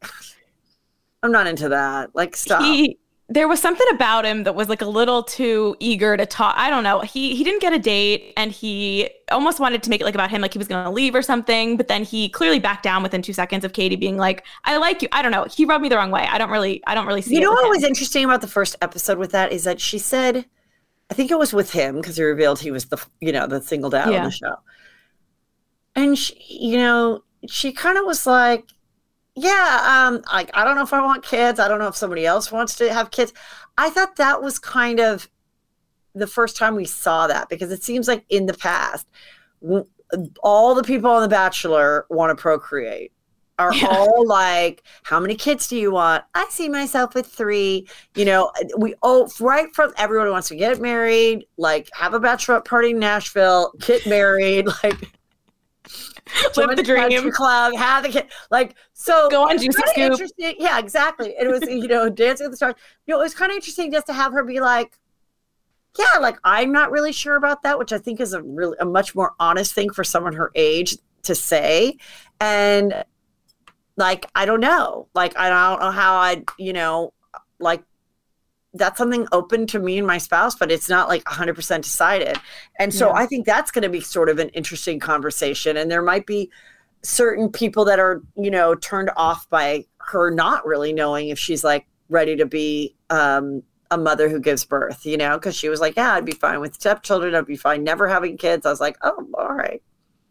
[1.24, 2.16] I'm not into that.
[2.16, 2.62] Like, stop.
[2.62, 2.98] He,
[3.32, 6.54] there was something about him that was like a little too eager to talk.
[6.58, 7.00] I don't know.
[7.00, 10.30] He he didn't get a date, and he almost wanted to make it like about
[10.30, 11.78] him, like he was going to leave or something.
[11.78, 15.02] But then he clearly backed down within two seconds of Katie being like, "I like
[15.02, 15.46] you." I don't know.
[15.46, 16.28] He rubbed me the wrong way.
[16.30, 16.84] I don't really.
[16.88, 17.36] I don't really see.
[17.36, 17.70] You know what him.
[17.70, 20.46] was interesting about the first episode with that is that she said,
[21.10, 23.62] I think it was with him because he revealed he was the you know the
[23.62, 24.20] single dad yeah.
[24.20, 24.56] on the show,
[25.96, 28.66] and she, you know she kind of was like
[29.36, 31.60] yeah, um, I, I don't know if I want kids.
[31.60, 33.34] I don't know if somebody else wants to have kids.
[33.78, 35.30] I thought that was kind of
[36.14, 39.08] the first time we saw that because it seems like in the past,
[40.44, 43.14] all the people on The Bachelor want to procreate.
[43.60, 43.88] Are yeah.
[43.90, 46.24] all like, how many kids do you want?
[46.34, 47.88] I see myself with three.
[48.16, 52.66] You know, we oh right from everyone wants to get married, like have a bachelorette
[52.66, 54.96] party in Nashville, get married, like
[56.58, 60.12] live the dream club have the kid like so go on juicy scoop.
[60.12, 60.56] interesting.
[60.60, 61.34] Yeah exactly.
[61.40, 62.76] It was you know dancing with the stars.
[63.06, 64.98] You know it was kind of interesting just to have her be like
[66.00, 68.86] yeah like i'm not really sure about that which i think is a really a
[68.86, 71.98] much more honest thing for someone her age to say.
[72.40, 73.04] And
[73.98, 75.08] like i don't know.
[75.14, 77.14] Like i don't know how i'd you know
[77.60, 77.84] like
[78.74, 82.38] that's something open to me and my spouse, but it's not like 100% decided.
[82.80, 83.16] And so yeah.
[83.16, 85.76] I think that's going to be sort of an interesting conversation.
[85.76, 86.50] And there might be
[87.04, 91.64] certain people that are, you know, turned off by her not really knowing if she's
[91.64, 95.82] like ready to be um, a mother who gives birth, you know, because she was
[95.82, 97.36] like, yeah, I'd be fine with stepchildren.
[97.36, 98.66] I'd be fine never having kids.
[98.66, 99.82] I was like, oh, all right.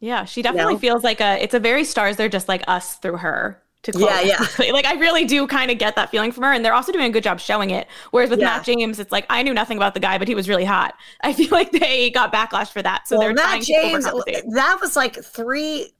[0.01, 0.81] Yeah, she definitely you know?
[0.81, 4.21] feels like a, it's a very stars, they're just like us through her to yeah,
[4.21, 4.47] yeah.
[4.73, 7.07] Like I really do kind of get that feeling from her, and they're also doing
[7.07, 7.89] a good job showing it.
[8.11, 8.47] Whereas with yeah.
[8.57, 10.95] Matt James, it's like I knew nothing about the guy, but he was really hot.
[11.23, 14.05] I feel like they got backlash for that, so well, they're Matt James.
[14.05, 15.93] that was like three.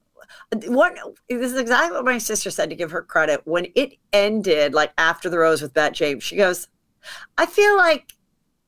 [0.67, 0.93] What
[1.29, 4.73] this is exactly what my sister said to give her credit when it ended.
[4.73, 6.67] Like after the rose with Matt James, she goes,
[7.37, 8.13] "I feel like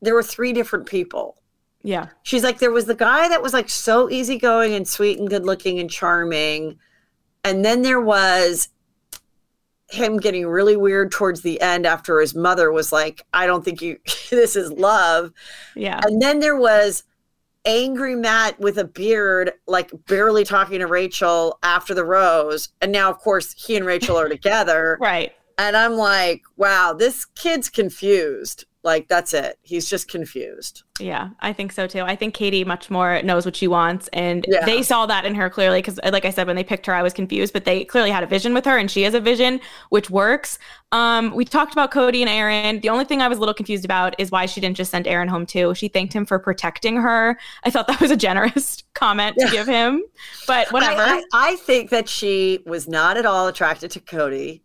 [0.01, 1.37] there were three different people."
[1.83, 5.29] Yeah, she's like, there was the guy that was like so easygoing and sweet and
[5.29, 6.79] good looking and charming.
[7.43, 8.69] And then there was
[9.89, 13.81] him getting really weird towards the end after his mother was like, I don't think
[13.81, 13.97] you,
[14.29, 15.31] this is love.
[15.75, 15.99] Yeah.
[16.03, 17.03] And then there was
[17.65, 22.69] angry Matt with a beard, like barely talking to Rachel after the rose.
[22.81, 24.97] And now, of course, he and Rachel are together.
[25.01, 25.33] right.
[25.59, 28.65] And I'm like, wow, this kid's confused.
[28.85, 29.57] Like that's it.
[29.61, 30.83] He's just confused.
[30.99, 32.01] Yeah, I think so too.
[32.01, 34.65] I think Katie much more knows what she wants, and Yeah.
[34.65, 35.79] they saw that in her clearly.
[35.79, 38.23] Because, like I said, when they picked her, I was confused, but they clearly had
[38.23, 40.59] a vision with her, and she has a vision which works.
[40.91, 42.81] Um, we talked about Cody and Aaron.
[42.81, 45.07] The only thing I was a little confused about is why she didn't just send
[45.07, 45.73] Aaron home too.
[45.75, 47.39] She thanked him for protecting her.
[47.63, 49.51] I thought that was a generous comment to Yeah.
[49.51, 50.03] give him,
[50.45, 51.01] but whatever.
[51.01, 54.61] I, I, I think that she was not at all attracted to Cody.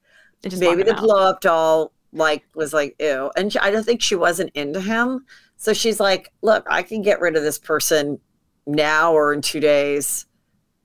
[0.58, 4.14] Maybe the blow up doll like was like ew, and she, I don't think she
[4.16, 5.24] wasn't into him.
[5.56, 8.20] So she's like, look, I can get rid of this person
[8.66, 10.26] now or in two days.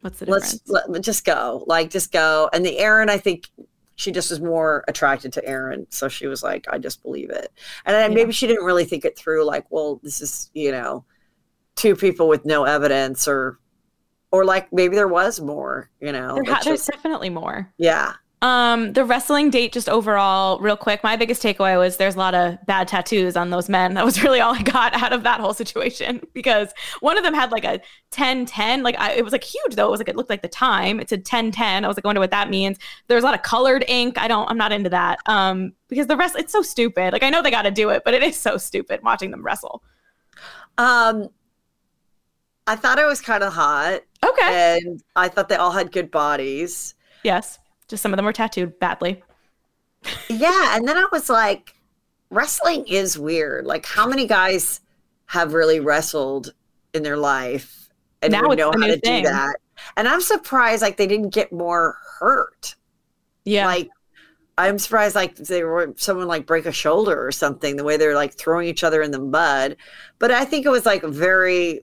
[0.01, 0.59] What's the difference?
[0.67, 2.49] Let's let, just go, like just go.
[2.53, 3.49] And the Aaron, I think
[3.95, 7.51] she just was more attracted to Aaron, so she was like, I just believe it.
[7.85, 8.15] And then Yeah.
[8.15, 9.45] maybe she didn't really think it through.
[9.45, 11.05] Like, well, this is you know,
[11.75, 13.59] two people with no evidence, or
[14.31, 15.89] or like maybe there was more.
[16.01, 17.71] You know, There that ha- she- there's definitely more.
[17.77, 18.13] yeah.
[18.43, 21.01] Um, the wrestling date, just overall, real quick.
[21.01, 23.93] My biggest takeaway was there's a lot of bad tattoos on those men.
[24.03, 27.33] That was really all I got out of that whole situation because one of them
[27.33, 27.79] had like a
[28.11, 28.83] 10 10.
[28.83, 29.87] Like I, it was like huge though.
[29.87, 30.99] It was like it looked like the time.
[30.99, 31.85] It said 10 10.
[31.85, 32.77] I was like, I wonder what that means.
[33.07, 34.17] There's a lot of colored ink.
[34.19, 35.19] I don't, I'm not into that.
[35.25, 37.13] Um, because the rest, it's so stupid.
[37.13, 39.41] Like I know they got to do it, but it is so stupid watching them
[39.41, 39.83] wrestle.
[40.77, 41.29] Um,
[42.67, 44.79] I thought it was kind of hot, Okay.
[44.83, 46.95] and I thought they all had good bodies.
[47.23, 47.59] yes.
[47.93, 49.21] Just some of them were tattooed badly.
[50.27, 51.75] Yeah, and then I was like,
[52.31, 53.67] wrestling is weird.
[53.67, 54.81] Like, how many guys
[55.27, 56.55] have really wrestled
[56.95, 57.91] in their life
[58.23, 59.25] and Now know how to thing.
[59.25, 59.57] do that?
[59.95, 62.73] And I'm surprised, like, they didn't get more hurt.
[63.45, 63.67] Yeah.
[63.67, 63.91] Like,
[64.57, 67.75] I'm surprised, like, they were someone like break a shoulder or something.
[67.75, 69.77] The way they're like throwing each other in the mud,
[70.17, 71.81] but I think it was like very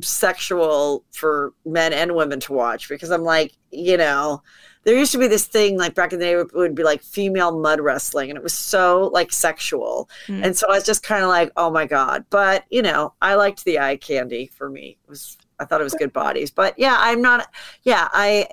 [0.00, 4.42] sexual for men and women to watch because I'm like, you know,
[4.84, 7.02] there used to be this thing like back in the day it would be like
[7.02, 10.08] female mud wrestling and it was so like sexual.
[10.26, 10.46] Mm.
[10.46, 12.24] And so I was just kind of like, oh my God.
[12.30, 14.98] But you know, I liked the eye candy for me.
[15.04, 16.50] It was I thought it was good bodies.
[16.50, 17.48] But yeah, I'm not
[17.82, 18.48] yeah, I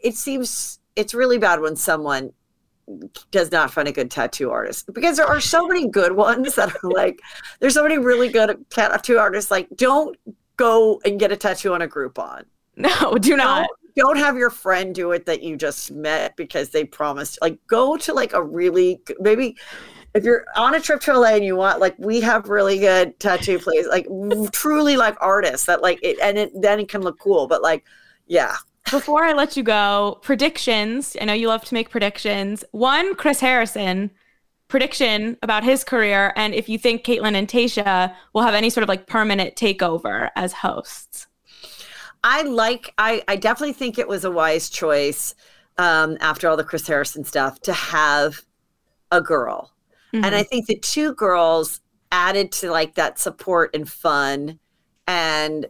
[0.00, 2.32] it seems it's really bad when someone
[3.30, 6.70] does not find a good tattoo artist because there are so many good ones that
[6.70, 7.20] are like
[7.60, 10.16] there's so many really good tattoo artists like don't
[10.56, 12.44] go and get a tattoo on a Groupon.
[12.76, 13.68] no, do not.
[13.96, 17.38] Don't, have your friend do it that you just met because they promised.
[17.42, 19.56] Like, go to like a really maybe
[20.14, 23.18] if you're on a trip to LA and you want like we have really good
[23.18, 24.06] tattoo places, like
[24.52, 27.46] truly like artists that like it, and it, then it can look cool.
[27.46, 27.84] But like,
[28.26, 28.56] yeah,
[28.90, 31.16] Before I let you go, predictions.
[31.20, 32.64] I know you love to make predictions.
[32.72, 34.10] One, Chris Harrison
[34.68, 38.82] prediction about his career, and if you think Kaitlyn and Tayshia will have any sort
[38.82, 41.26] of like permanent takeover as hosts.
[42.24, 42.94] I like.
[42.98, 45.34] I I definitely think it was a wise choice
[45.78, 48.42] um, after all the Chris Harrison stuff to have
[49.10, 49.72] a girl.
[50.12, 50.24] Mm-hmm.
[50.24, 54.58] And I think the two girls added to like that support and fun.
[55.06, 55.66] And,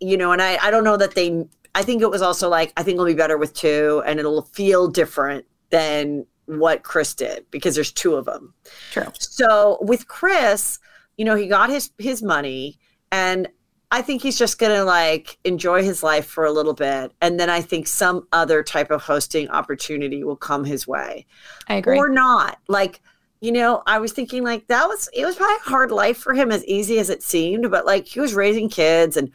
[0.00, 2.72] you know, and I, I don't know that they, I think it was also like,
[2.76, 7.46] I think it'll be better with two and it'll feel different than what Chris did
[7.50, 8.52] because there's two of them.
[8.90, 9.06] True.
[9.18, 10.80] So with Chris,
[11.16, 12.78] you know, he got his, his money
[13.12, 13.48] and
[13.92, 17.12] I think he's just going to like enjoy his life for a little bit.
[17.20, 21.26] And then I think some other type of hosting opportunity will come his way
[21.66, 21.98] I agree.
[21.98, 22.58] or not.
[22.68, 23.00] Like,
[23.40, 26.34] you know, I was thinking like that was it was probably a hard life for
[26.34, 29.32] him as easy as it seemed, but like he was raising kids and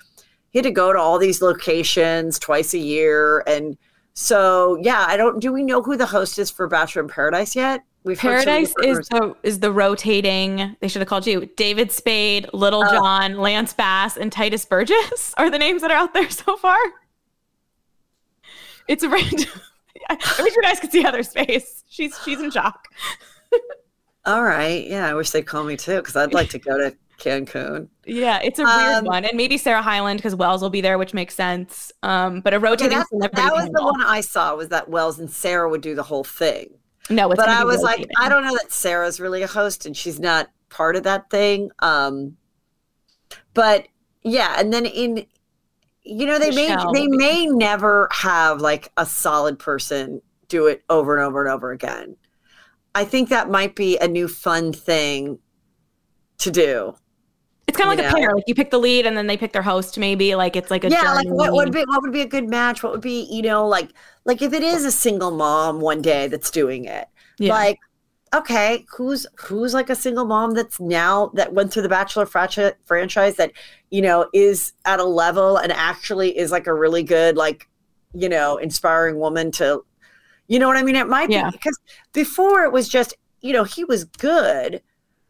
[0.51, 3.43] he had to go to all these locations twice a year.
[3.47, 3.77] And
[4.13, 7.55] so yeah, I don't do we know who the host is for Bachelor in Paradise
[7.57, 7.81] yet?
[8.05, 10.75] We've Paradise is the is the rotating.
[10.79, 12.91] They should have called you David Spade, Little Oh.
[12.91, 16.77] John, Lance Bass, and Tituss Burgess are the names that are out there so far.
[18.87, 19.49] It's a random.
[20.09, 21.83] I wish you guys could see Heather's face.
[21.89, 22.87] She's she's in shock.
[24.25, 24.85] All right.
[24.87, 27.87] Yeah, I wish they'd call me too, because I'd like to go to Cancun.
[28.05, 30.99] Yeah, it's a weird Um, one, and maybe Sarah Hyland because Wells will be there,
[30.99, 31.91] which makes sense.
[32.03, 35.17] Um, but a Okay, rotating celebrity that was the one I saw was that Wells
[35.17, 36.69] and Sarah would do the whole thing.
[37.09, 38.07] No, it's but I was like.
[38.19, 41.71] I don't know that Sarah's really a host and she's not part of that thing.
[41.79, 42.37] Um,
[43.53, 43.87] but
[44.23, 45.25] yeah, and then in
[46.03, 50.83] you know they Michelle may they may never have like a solid person do it
[50.89, 52.17] over and over and over again.
[52.93, 55.39] I think that might be a new fun thing
[56.39, 56.95] to do.
[57.76, 58.34] It's kind of like a pair.
[58.34, 59.97] Like you pick the lead, and then they pick their host.
[59.97, 62.49] Maybe like it's like a yeah, like what would be what would be a good
[62.49, 62.84] match?
[62.84, 63.91] What would be you know like
[64.23, 67.07] like if it is a single mom one day that's doing it,
[67.39, 67.53] Yeah.
[67.53, 67.80] like
[68.34, 72.71] okay who's who's like a single mom that's now that went through the bachelor franchi-
[72.84, 73.51] franchise that
[73.91, 77.69] you know is at a level and actually is like a really good like
[78.13, 79.86] you know inspiring woman to
[80.47, 81.49] you know what i mean it might Yeah.
[81.49, 81.80] be because
[82.13, 84.82] before it was just you know he was good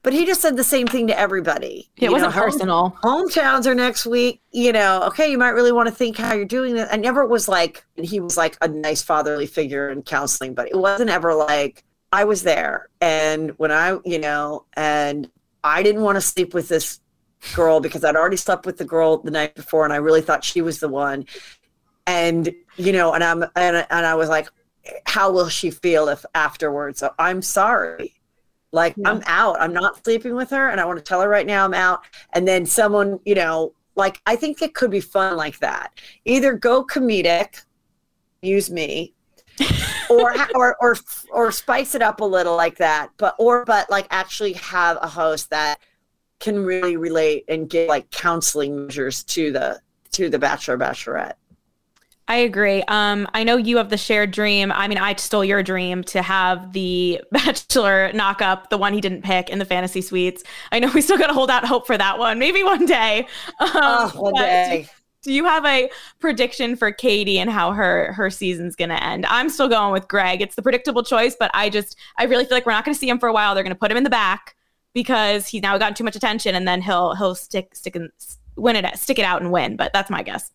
[0.05, 1.89] but he just said the same thing to everybody.
[1.97, 2.97] It wasn't know, personal.
[3.01, 4.39] Hometowns are next week.
[4.51, 6.87] You know, okay, you might really want to think how you're doing it.
[6.91, 10.77] I never was like, he was like a nice fatherly figure in counseling, but it
[10.77, 11.83] wasn't ever like,
[12.13, 12.89] I was there.
[13.01, 15.27] And when I, you know, and
[15.63, 16.99] I didn't want to sleep with this
[17.55, 20.43] girl because I'd already slept with the girl the night before and I really thought
[20.43, 21.25] she was the one.
[22.05, 24.49] And, you know, and I'm, and, and I was like,
[25.07, 26.99] how will she feel if afterwards?
[26.99, 28.14] So I'm sorry.
[28.75, 29.09] Like yeah.
[29.09, 29.55] I'm out.
[29.59, 32.01] I'm not sleeping with her and I want to tell her right now I'm out.
[32.33, 35.93] And then someone, you know, like I think it could be fun like that.
[36.25, 37.63] Either go comedic,
[38.41, 39.13] use me,
[40.09, 40.97] or or or
[41.31, 43.11] or spice it up a little like that.
[43.15, 45.79] But or but like actually have a host that
[46.41, 49.79] can really relate and give like counseling measures to the
[50.11, 51.35] to the bachelor bachelorette.
[52.27, 52.81] I agree.
[52.87, 54.71] Um, I know you have the shared dream.
[54.71, 59.01] I mean, I stole your dream to have the Bachelor knock up the one he
[59.01, 60.43] didn't pick in the fantasy suites.
[60.71, 62.39] I know we still got to hold out hope for that one.
[62.39, 63.27] Maybe one day.
[63.59, 63.71] Um,
[64.15, 64.87] oh, one day.
[65.23, 69.03] Do, do you have a prediction for Katie and how her her season's going to
[69.03, 69.25] end?
[69.25, 70.41] I'm still going with Greg.
[70.41, 72.99] It's the predictable choice, but I just I really feel like we're not going to
[72.99, 73.53] see him for a while.
[73.53, 74.55] They're going to put him in the back
[74.93, 78.09] because he's now gotten too much attention, and then he'll he'll stick stick and
[78.55, 79.75] win it stick it out and win.
[79.75, 80.51] But that's my guess.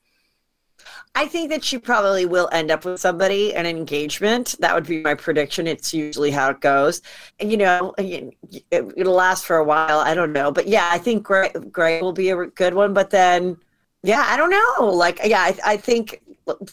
[1.15, 4.55] I think that she probably will end up with somebody, an engagement.
[4.61, 5.67] That would be my prediction.
[5.67, 7.03] It's usually how it goes.
[7.41, 9.99] And, you know, it'll last for a while.
[9.99, 10.53] I don't know.
[10.53, 12.95] But yeah, I think Greg, Greg will be a good one.
[12.95, 13.57] But then,
[14.03, 14.87] yeah, I don't know.
[14.87, 16.23] Like, yeah, I, I think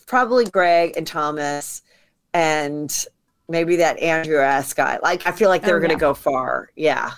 [0.06, 1.82] probably Greg and Thomas
[2.34, 2.96] and
[3.50, 5.00] maybe that Andrew S guy.
[5.02, 5.88] Like, I feel like oh, they're oh, yeah.
[5.88, 6.70] going to go far.
[6.76, 7.12] Yeah.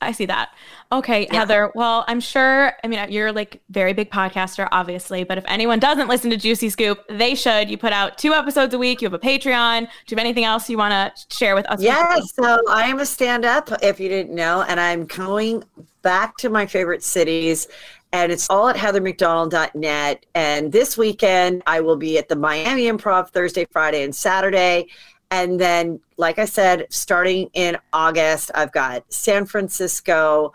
[0.00, 0.50] I see that.
[0.90, 1.40] Okay, yeah.
[1.40, 1.70] Heather.
[1.74, 6.08] Well, I'm sure, I mean, you're like very big podcaster, obviously, but if anyone doesn't
[6.08, 7.68] listen to Juicy Scoop, they should.
[7.68, 9.02] You put out two episodes a week.
[9.02, 9.80] You have a Patreon.
[9.80, 11.82] Do you have anything else you want to share with us?
[11.82, 12.32] Yes.
[12.34, 15.62] So I am a stand up, if you didn't know, and I'm going
[16.00, 17.68] back to my favorite cities
[18.12, 20.26] and it's all at heathermcdonald.net.
[20.34, 24.88] And this weekend, I will be at the Miami Improv Thursday, Friday, and Saturday.
[25.30, 30.54] And then, like I said, starting in August, I've got San Francisco,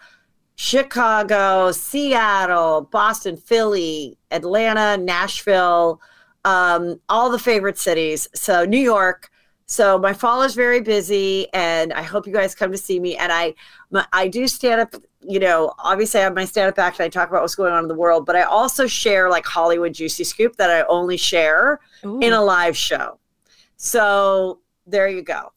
[0.56, 6.00] Chicago, Seattle, Boston, Philly, Atlanta, Nashville,
[6.46, 8.28] um, all the favorite cities.
[8.36, 9.30] So, New York.
[9.66, 13.16] So, my fall is very busy, and I hope you guys come to see me.
[13.16, 13.56] And I,
[13.92, 14.96] my, I do stand up.
[15.22, 17.74] You know, obviously, I have my stand up act, and I talk about what's going
[17.74, 18.26] on in the world.
[18.26, 22.20] But I also share like Hollywood juicy scoop that I only share Ooh.
[22.20, 23.20] in a live show.
[23.78, 25.52] So there you go.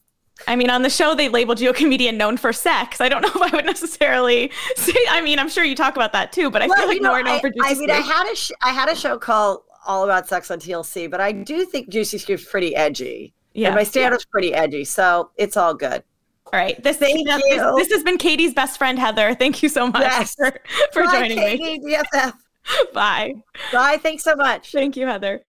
[0.46, 3.00] I mean, on the show, they labeled you a comedian known for sex.
[3.00, 4.94] I don't know if I would necessarily say.
[5.08, 7.02] I mean, I'm sure you talk about that too, but I well, feel like you
[7.02, 9.18] know, more known for Juicy I mean, I had a sh- I had a show
[9.18, 13.32] called All About Sex on TLC, but I do think Juicy Scoop's pretty edgy.
[13.54, 14.32] Yeah, and my stand-up's yeah.
[14.32, 16.04] pretty edgy, so it's all good.
[16.52, 16.80] All right.
[16.82, 19.34] This, this, this, has been Katie's best friend, Heather.
[19.34, 20.34] Thank you so much yes.
[20.34, 20.52] for,
[20.92, 21.96] for Bye, joining Katie, me.
[21.96, 22.34] BFF.
[22.92, 23.34] Bye.
[23.72, 23.98] Bye.
[24.00, 24.72] Thanks so much.
[24.72, 25.42] Thank you, Heather.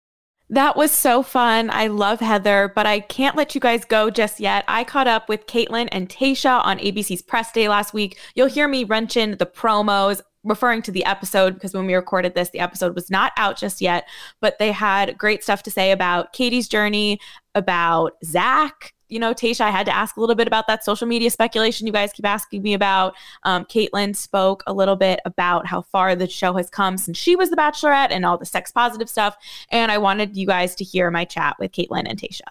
[0.50, 1.70] That was so fun.
[1.70, 4.64] I love Heather, but I can't let you guys go just yet.
[4.68, 8.18] I caught up with Kaitlyn and Tayshia on ABC's press day last week.
[8.34, 12.50] You'll hear me wrenching the promos, referring to the episode because when we recorded this,
[12.52, 14.08] the episode was not out just yet,
[14.40, 17.20] but they had great stuff to say about Katie's journey,
[17.54, 21.08] about Zach, you know, Tayshia, I had to ask a little bit about that social
[21.08, 23.16] media speculation you guys keep asking me about.
[23.44, 27.36] Um, Kaitlyn spoke a little bit about how far the show has come since she
[27.36, 29.38] was the bachelorette and all the sex positive stuff.
[29.70, 32.42] And I wanted you guys to hear my chat with Kaitlyn and Tayshia.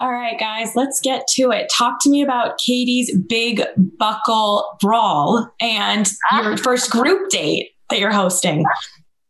[0.00, 1.70] All right, guys, let's get to it.
[1.72, 3.62] Talk to me about Katie's big
[3.98, 8.64] buckle brawl and your first group date that you're hosting.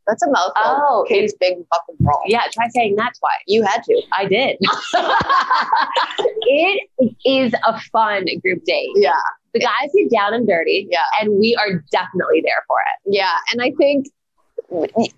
[0.07, 0.53] That's a mouthful.
[0.57, 2.22] Oh, Katie's big fucking brawl.
[2.26, 3.42] Yeah, try saying that twice.
[3.46, 4.03] You had to.
[4.16, 4.59] I did.
[6.42, 6.88] it
[7.24, 8.90] is a fun group date.
[8.96, 9.12] Yeah.
[9.55, 10.88] The guys get down and dirty.
[10.90, 11.05] Yeah.
[11.20, 13.14] And we are definitely there for it.
[13.14, 13.36] Yeah.
[13.53, 14.07] And I think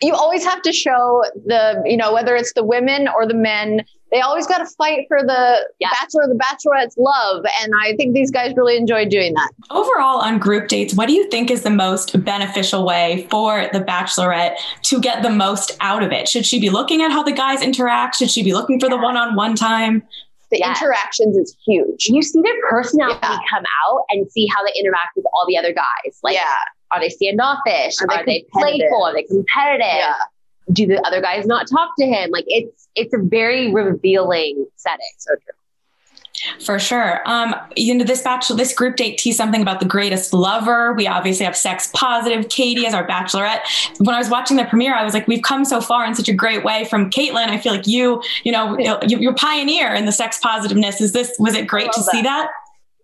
[0.03, 3.85] you always have to show the, you know, whether it's the women or the men,
[4.11, 7.45] they always got to fight for the bachelor or the bachelorette's love.
[7.63, 9.51] And I think these guys really enjoy doing that.
[9.71, 13.81] Overall, on group dates, what do you think is the most beneficial way for the
[13.81, 16.29] bachelorette to get the most out of it?
[16.29, 18.17] Should she be looking at how the guys interact?
[18.17, 20.03] Should she be looking for the one on one time?
[20.51, 20.81] The yes.
[20.81, 22.07] interactions is huge.
[22.07, 23.39] You see their personality yeah.
[23.51, 26.19] come out and see how they interact with all the other guys.
[26.23, 26.55] Like, yeah.
[26.95, 27.95] Are they standoffish?
[28.01, 29.05] Are, are they, they playful?
[29.05, 29.87] Are they competitive?
[29.87, 30.15] Yeah
[30.73, 32.31] do the other guys not talk to him?
[32.31, 35.07] Like it's it's a very revealing setting.
[35.19, 35.55] So true.
[36.61, 37.27] For sure.
[37.27, 40.93] Um, you know, this bachelor, this group date teased something about the greatest lover.
[40.93, 43.61] We obviously have sex positive Katie as our bachelorette.
[43.99, 46.29] When I was watching the premiere, I was like, we've come so far in such
[46.29, 47.49] a great way from Kaitlyn.
[47.49, 51.01] I feel like you, you know, you, are a pioneer in the sex positiveness.
[51.01, 52.11] Is this, was it great to that.
[52.11, 52.51] see that?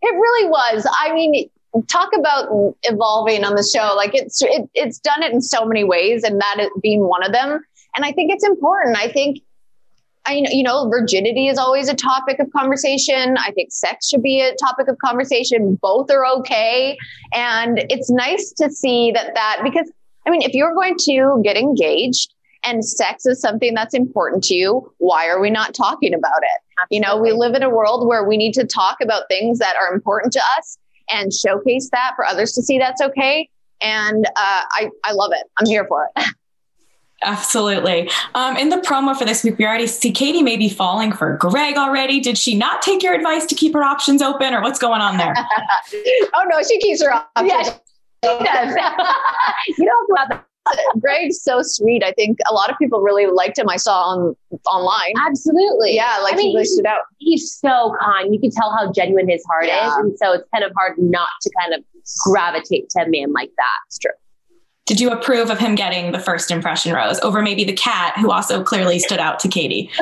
[0.03, 0.87] It really was.
[1.01, 1.49] I mean,
[1.89, 3.95] talk about evolving on the show.
[3.97, 7.33] Like it's it, it's done it in so many ways, and that being one of
[7.33, 7.65] them.
[7.97, 8.97] And I think it's important.
[8.97, 9.41] I think
[10.27, 13.37] I, you know, virginity is always a topic of conversation.
[13.39, 15.79] I think sex should be a topic of conversation.
[15.81, 16.99] Both are okay.
[17.33, 19.91] And it's nice to see that that, because
[20.27, 24.55] I mean, if you're going to get engaged and sex is something that's important to
[24.55, 26.63] you, why are we not talking about it?
[26.83, 26.97] Absolutely.
[26.97, 29.75] You know, we live in a world where we need to talk about things that
[29.77, 30.77] are important to us
[31.13, 33.49] and showcase that for others to see that's okay.
[33.83, 35.47] And uh, I, I love it.
[35.59, 36.25] I'm here for it.
[37.23, 38.11] Absolutely.
[38.35, 41.37] Um, in the promo for this week, we already see Katie may be falling for
[41.37, 42.19] Greg already.
[42.19, 45.19] Did she not take your advice to keep her options open, or what's going on
[45.19, 45.35] there?
[46.35, 47.51] oh no, she keeps her options.
[47.51, 47.63] Yeah,
[48.25, 48.75] she does.
[49.79, 50.41] you know
[50.99, 52.05] Greg's so sweet.
[52.05, 53.69] I think a lot of people really liked him.
[53.69, 55.15] I saw on online.
[55.27, 55.95] Absolutely.
[55.95, 57.01] Yeah, like I mean, he really stood out.
[57.19, 58.33] He's so kind.
[58.35, 59.89] You can tell how genuine his heart yeah.
[59.89, 61.85] is, and so it's kind of hard not to kind of
[62.25, 63.77] gravitate to a man like that.
[63.89, 64.13] It's true.
[64.87, 68.33] Did you approve of him getting the first impression rose over maybe the cat who
[68.33, 69.89] also clearly stood out to Katie?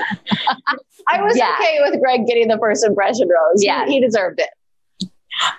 [1.09, 1.55] I was yeah.
[1.59, 3.63] okay with Greg getting the first impression rose.
[3.63, 4.49] Yeah, he, he deserved it.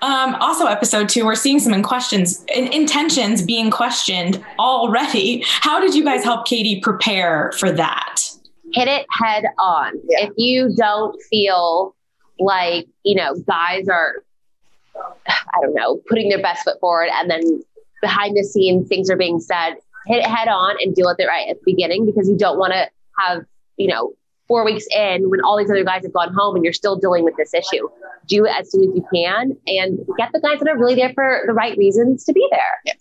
[0.01, 5.43] Um, also, episode two, we're seeing some in questions, in, intentions being questioned already.
[5.45, 8.21] How did you guys help Katie prepare for that?
[8.73, 9.93] Hit it head on.
[10.07, 10.27] Yeah.
[10.27, 11.95] If you don't feel
[12.39, 14.15] like, you know, guys are,
[15.27, 17.63] I don't know, putting their best foot forward and then
[18.01, 19.75] behind the scenes things are being said,
[20.07, 22.57] hit it head on and deal with it right at the beginning because you don't
[22.57, 23.43] want to have,
[23.77, 24.13] you know,
[24.49, 27.23] four weeks in when all these other guys have gone home and you're still dealing
[27.23, 27.87] with this issue.
[28.27, 31.13] Do it as soon as you can and get the guys that are really there
[31.13, 32.59] for the right reasons to be there.
[32.85, 32.93] Yeah.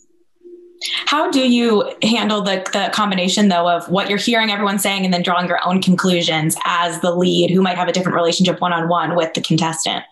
[1.06, 5.12] How do you handle the, the combination though of what you're hearing everyone saying and
[5.12, 8.72] then drawing your own conclusions as the lead who might have a different relationship one
[8.72, 10.04] on one with the contestant?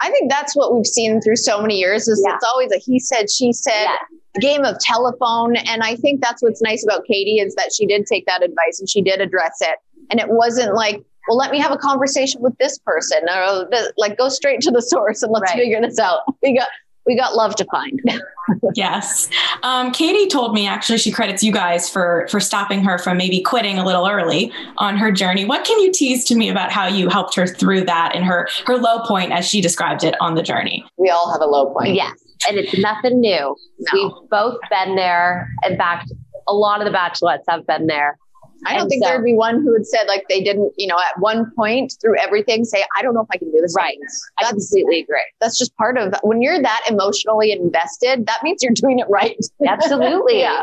[0.00, 2.34] I think that's what we've seen through so many years is yeah.
[2.34, 4.40] it's always a he said, she said yeah.
[4.40, 5.56] game of telephone.
[5.56, 8.80] And I think that's what's nice about Katie is that she did take that advice
[8.80, 9.78] and she did address it.
[10.10, 14.18] And it wasn't like, well, let me have a conversation with this person or like
[14.18, 15.58] go straight to the source and let's right.
[15.58, 16.20] figure this out.
[16.42, 16.68] We got,
[17.06, 18.00] we got love to find.
[18.74, 19.28] yes.
[19.62, 23.40] Um, Katie told me actually she credits you guys for for stopping her from maybe
[23.40, 25.44] quitting a little early on her journey.
[25.44, 28.48] What can you tease to me about how you helped her through that and her
[28.66, 30.84] her low point as she described it on the journey?
[30.96, 31.94] We all have a low point.
[31.94, 32.12] Yes.
[32.48, 33.56] And it's nothing new.
[33.78, 33.92] No.
[33.92, 35.48] We've both been there.
[35.64, 36.12] In fact,
[36.48, 38.18] a lot of the bachelorettes have been there.
[38.64, 40.86] I don't and think so, there'd be one who had said like they didn't, you
[40.86, 43.74] know, at one point through everything say, I don't know if I can do this.
[43.76, 43.98] Right.
[44.38, 45.24] I completely agree.
[45.40, 49.36] That's just part of when you're that emotionally invested, that means you're doing it right.
[49.66, 50.40] Absolutely.
[50.40, 50.62] yeah.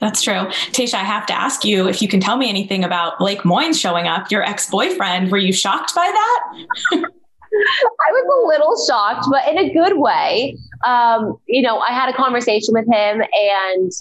[0.00, 0.34] That's true.
[0.72, 3.80] Tayshia, I have to ask you if you can tell me anything about Blake Moynes
[3.80, 5.32] showing up, your ex boyfriend.
[5.32, 6.66] Were you shocked by that?
[6.92, 10.56] I was a little shocked, but in a good way.
[10.84, 13.92] Um, you know, I had a conversation with him and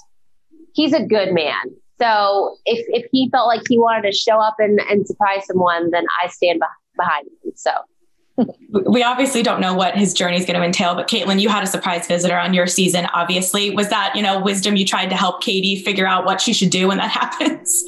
[0.73, 1.55] he's a good man.
[1.99, 5.91] So if, if he felt like he wanted to show up and, and surprise someone,
[5.91, 7.53] then I stand be- behind him.
[7.55, 7.71] So
[8.87, 11.63] we obviously don't know what his journey is going to entail, but Kaitlyn, you had
[11.63, 13.05] a surprise visitor on your season.
[13.13, 16.51] Obviously, was that you know wisdom you tried to help Katie figure out what she
[16.53, 17.83] should do when that happens?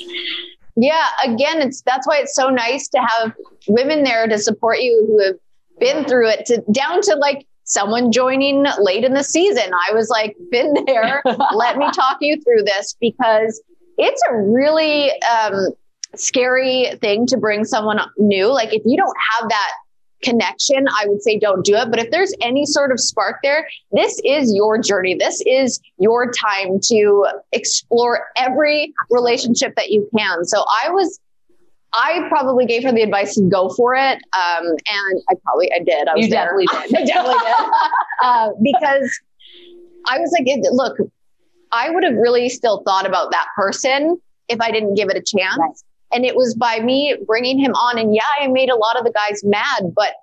[0.78, 3.34] Yeah, again, it's that's why it's so nice to have
[3.68, 5.36] women there to support you who have
[5.80, 9.72] been through it, to down to like someone joining late in the season.
[9.90, 11.22] I was like, been there.
[11.54, 13.62] Let me talk you through this because
[13.98, 15.70] it's a really um,
[16.16, 18.48] scary thing to bring someone new.
[18.48, 19.72] Like if you don't have that
[20.24, 21.90] connection, I would say don't do it.
[21.90, 25.16] But if there's any sort of spark there, this is your journey.
[25.16, 30.46] This is your time to explore every relationship that you can.
[30.46, 31.20] So I was
[31.94, 34.18] I probably gave her the advice to go for it.
[34.38, 36.08] Um, and I probably, I did.
[36.08, 36.46] I was you there.
[36.46, 36.96] definitely did.
[36.98, 37.72] I definitely did.
[38.24, 39.20] Uh, because
[40.10, 40.98] I was like, look,
[41.72, 45.22] I would have really still thought about that person if I didn't give it a
[45.22, 45.58] chance.
[45.58, 45.72] Right.
[46.14, 47.98] And it was by me bringing him on.
[47.98, 50.14] And yeah, I made a lot of the guys mad, but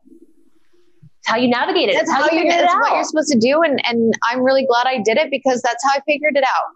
[1.18, 1.95] it's how you navigate it.
[1.95, 3.62] That's how, how you, that's what you're supposed to do.
[3.62, 6.72] And, and I'm really glad I did it because that's how I figured it out.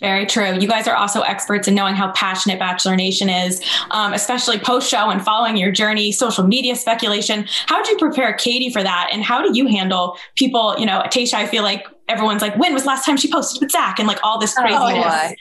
[0.00, 0.56] Very true.
[0.56, 3.60] You guys are also experts in knowing how passionate Bachelor Nation is,
[3.90, 7.46] um, especially post show and following your journey, social media speculation.
[7.66, 9.10] How did you prepare Katie for that?
[9.12, 10.76] And how do you handle people?
[10.78, 13.70] You know, Tayshia, I feel like everyone's like, when was last time she posted with
[13.70, 13.98] Zach?
[13.98, 15.04] And like all this craziness.
[15.06, 15.32] Oh,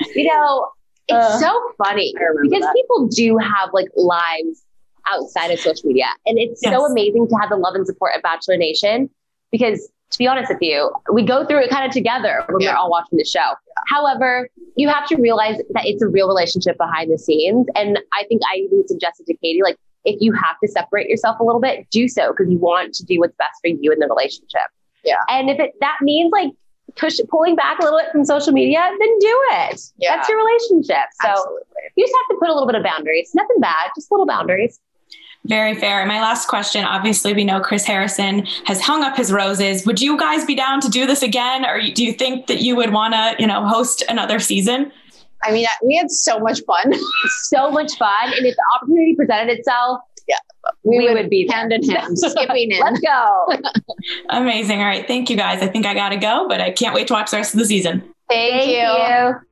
[0.14, 0.70] you know,
[1.08, 2.74] it's uh, so funny because that.
[2.74, 4.64] people do have like lives
[5.08, 6.06] outside of social media.
[6.26, 6.72] And it's yes.
[6.72, 9.08] so amazing to have the love and support of Bachelor Nation
[9.52, 12.72] because to be honest with you, we go through it kind of together when yeah.
[12.72, 13.40] we're all watching the show.
[13.40, 13.54] Yeah.
[13.88, 17.66] However, you have to realize that it's a real relationship behind the scenes.
[17.74, 21.40] And I think I even suggested to Katie, like, if you have to separate yourself
[21.40, 23.98] a little bit, do so because you want to do what's best for you in
[23.98, 24.70] the relationship.
[25.06, 25.16] Yeah.
[25.28, 26.50] And if it that means like
[26.96, 29.80] push pulling back a little bit from social media, then do it.
[29.98, 30.16] Yeah.
[30.16, 31.06] That's your relationship.
[31.22, 31.62] So Absolutely.
[31.96, 33.30] you just have to put a little bit of boundaries.
[33.34, 34.80] Nothing bad, just little boundaries.
[35.44, 36.04] Very fair.
[36.06, 39.86] My last question obviously, we know Chris Harrison has hung up his roses.
[39.86, 41.64] Would you guys be down to do this again?
[41.64, 44.90] Or do you think that you would want to, you know, host another season?
[45.44, 46.94] I mean, we had so much fun.
[47.44, 48.10] so much fun.
[48.24, 50.15] And if the opportunity presented itself, yeah,
[50.82, 52.80] we, we would, would, be hand in hand, skipping in.
[52.80, 53.46] Let's go.
[54.30, 54.80] Amazing.
[54.80, 55.06] All right.
[55.06, 55.62] Thank you guys.
[55.62, 57.60] I think I got to go, but I can't wait to watch the rest of
[57.60, 58.02] the season.
[58.28, 58.76] Thank, Thank you.
[58.76, 59.46] you.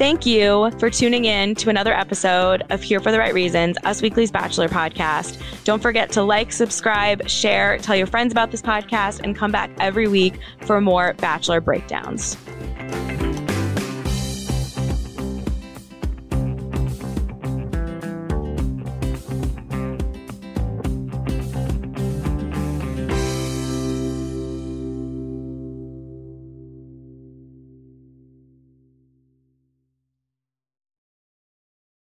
[0.00, 4.00] Thank you for tuning in to another episode of Here for the Right Reasons, Us
[4.00, 5.38] Weekly's Bachelor podcast.
[5.64, 9.70] Don't forget to like, subscribe, share, tell your friends about this podcast, and come back
[9.78, 12.38] every week for more Bachelor breakdowns.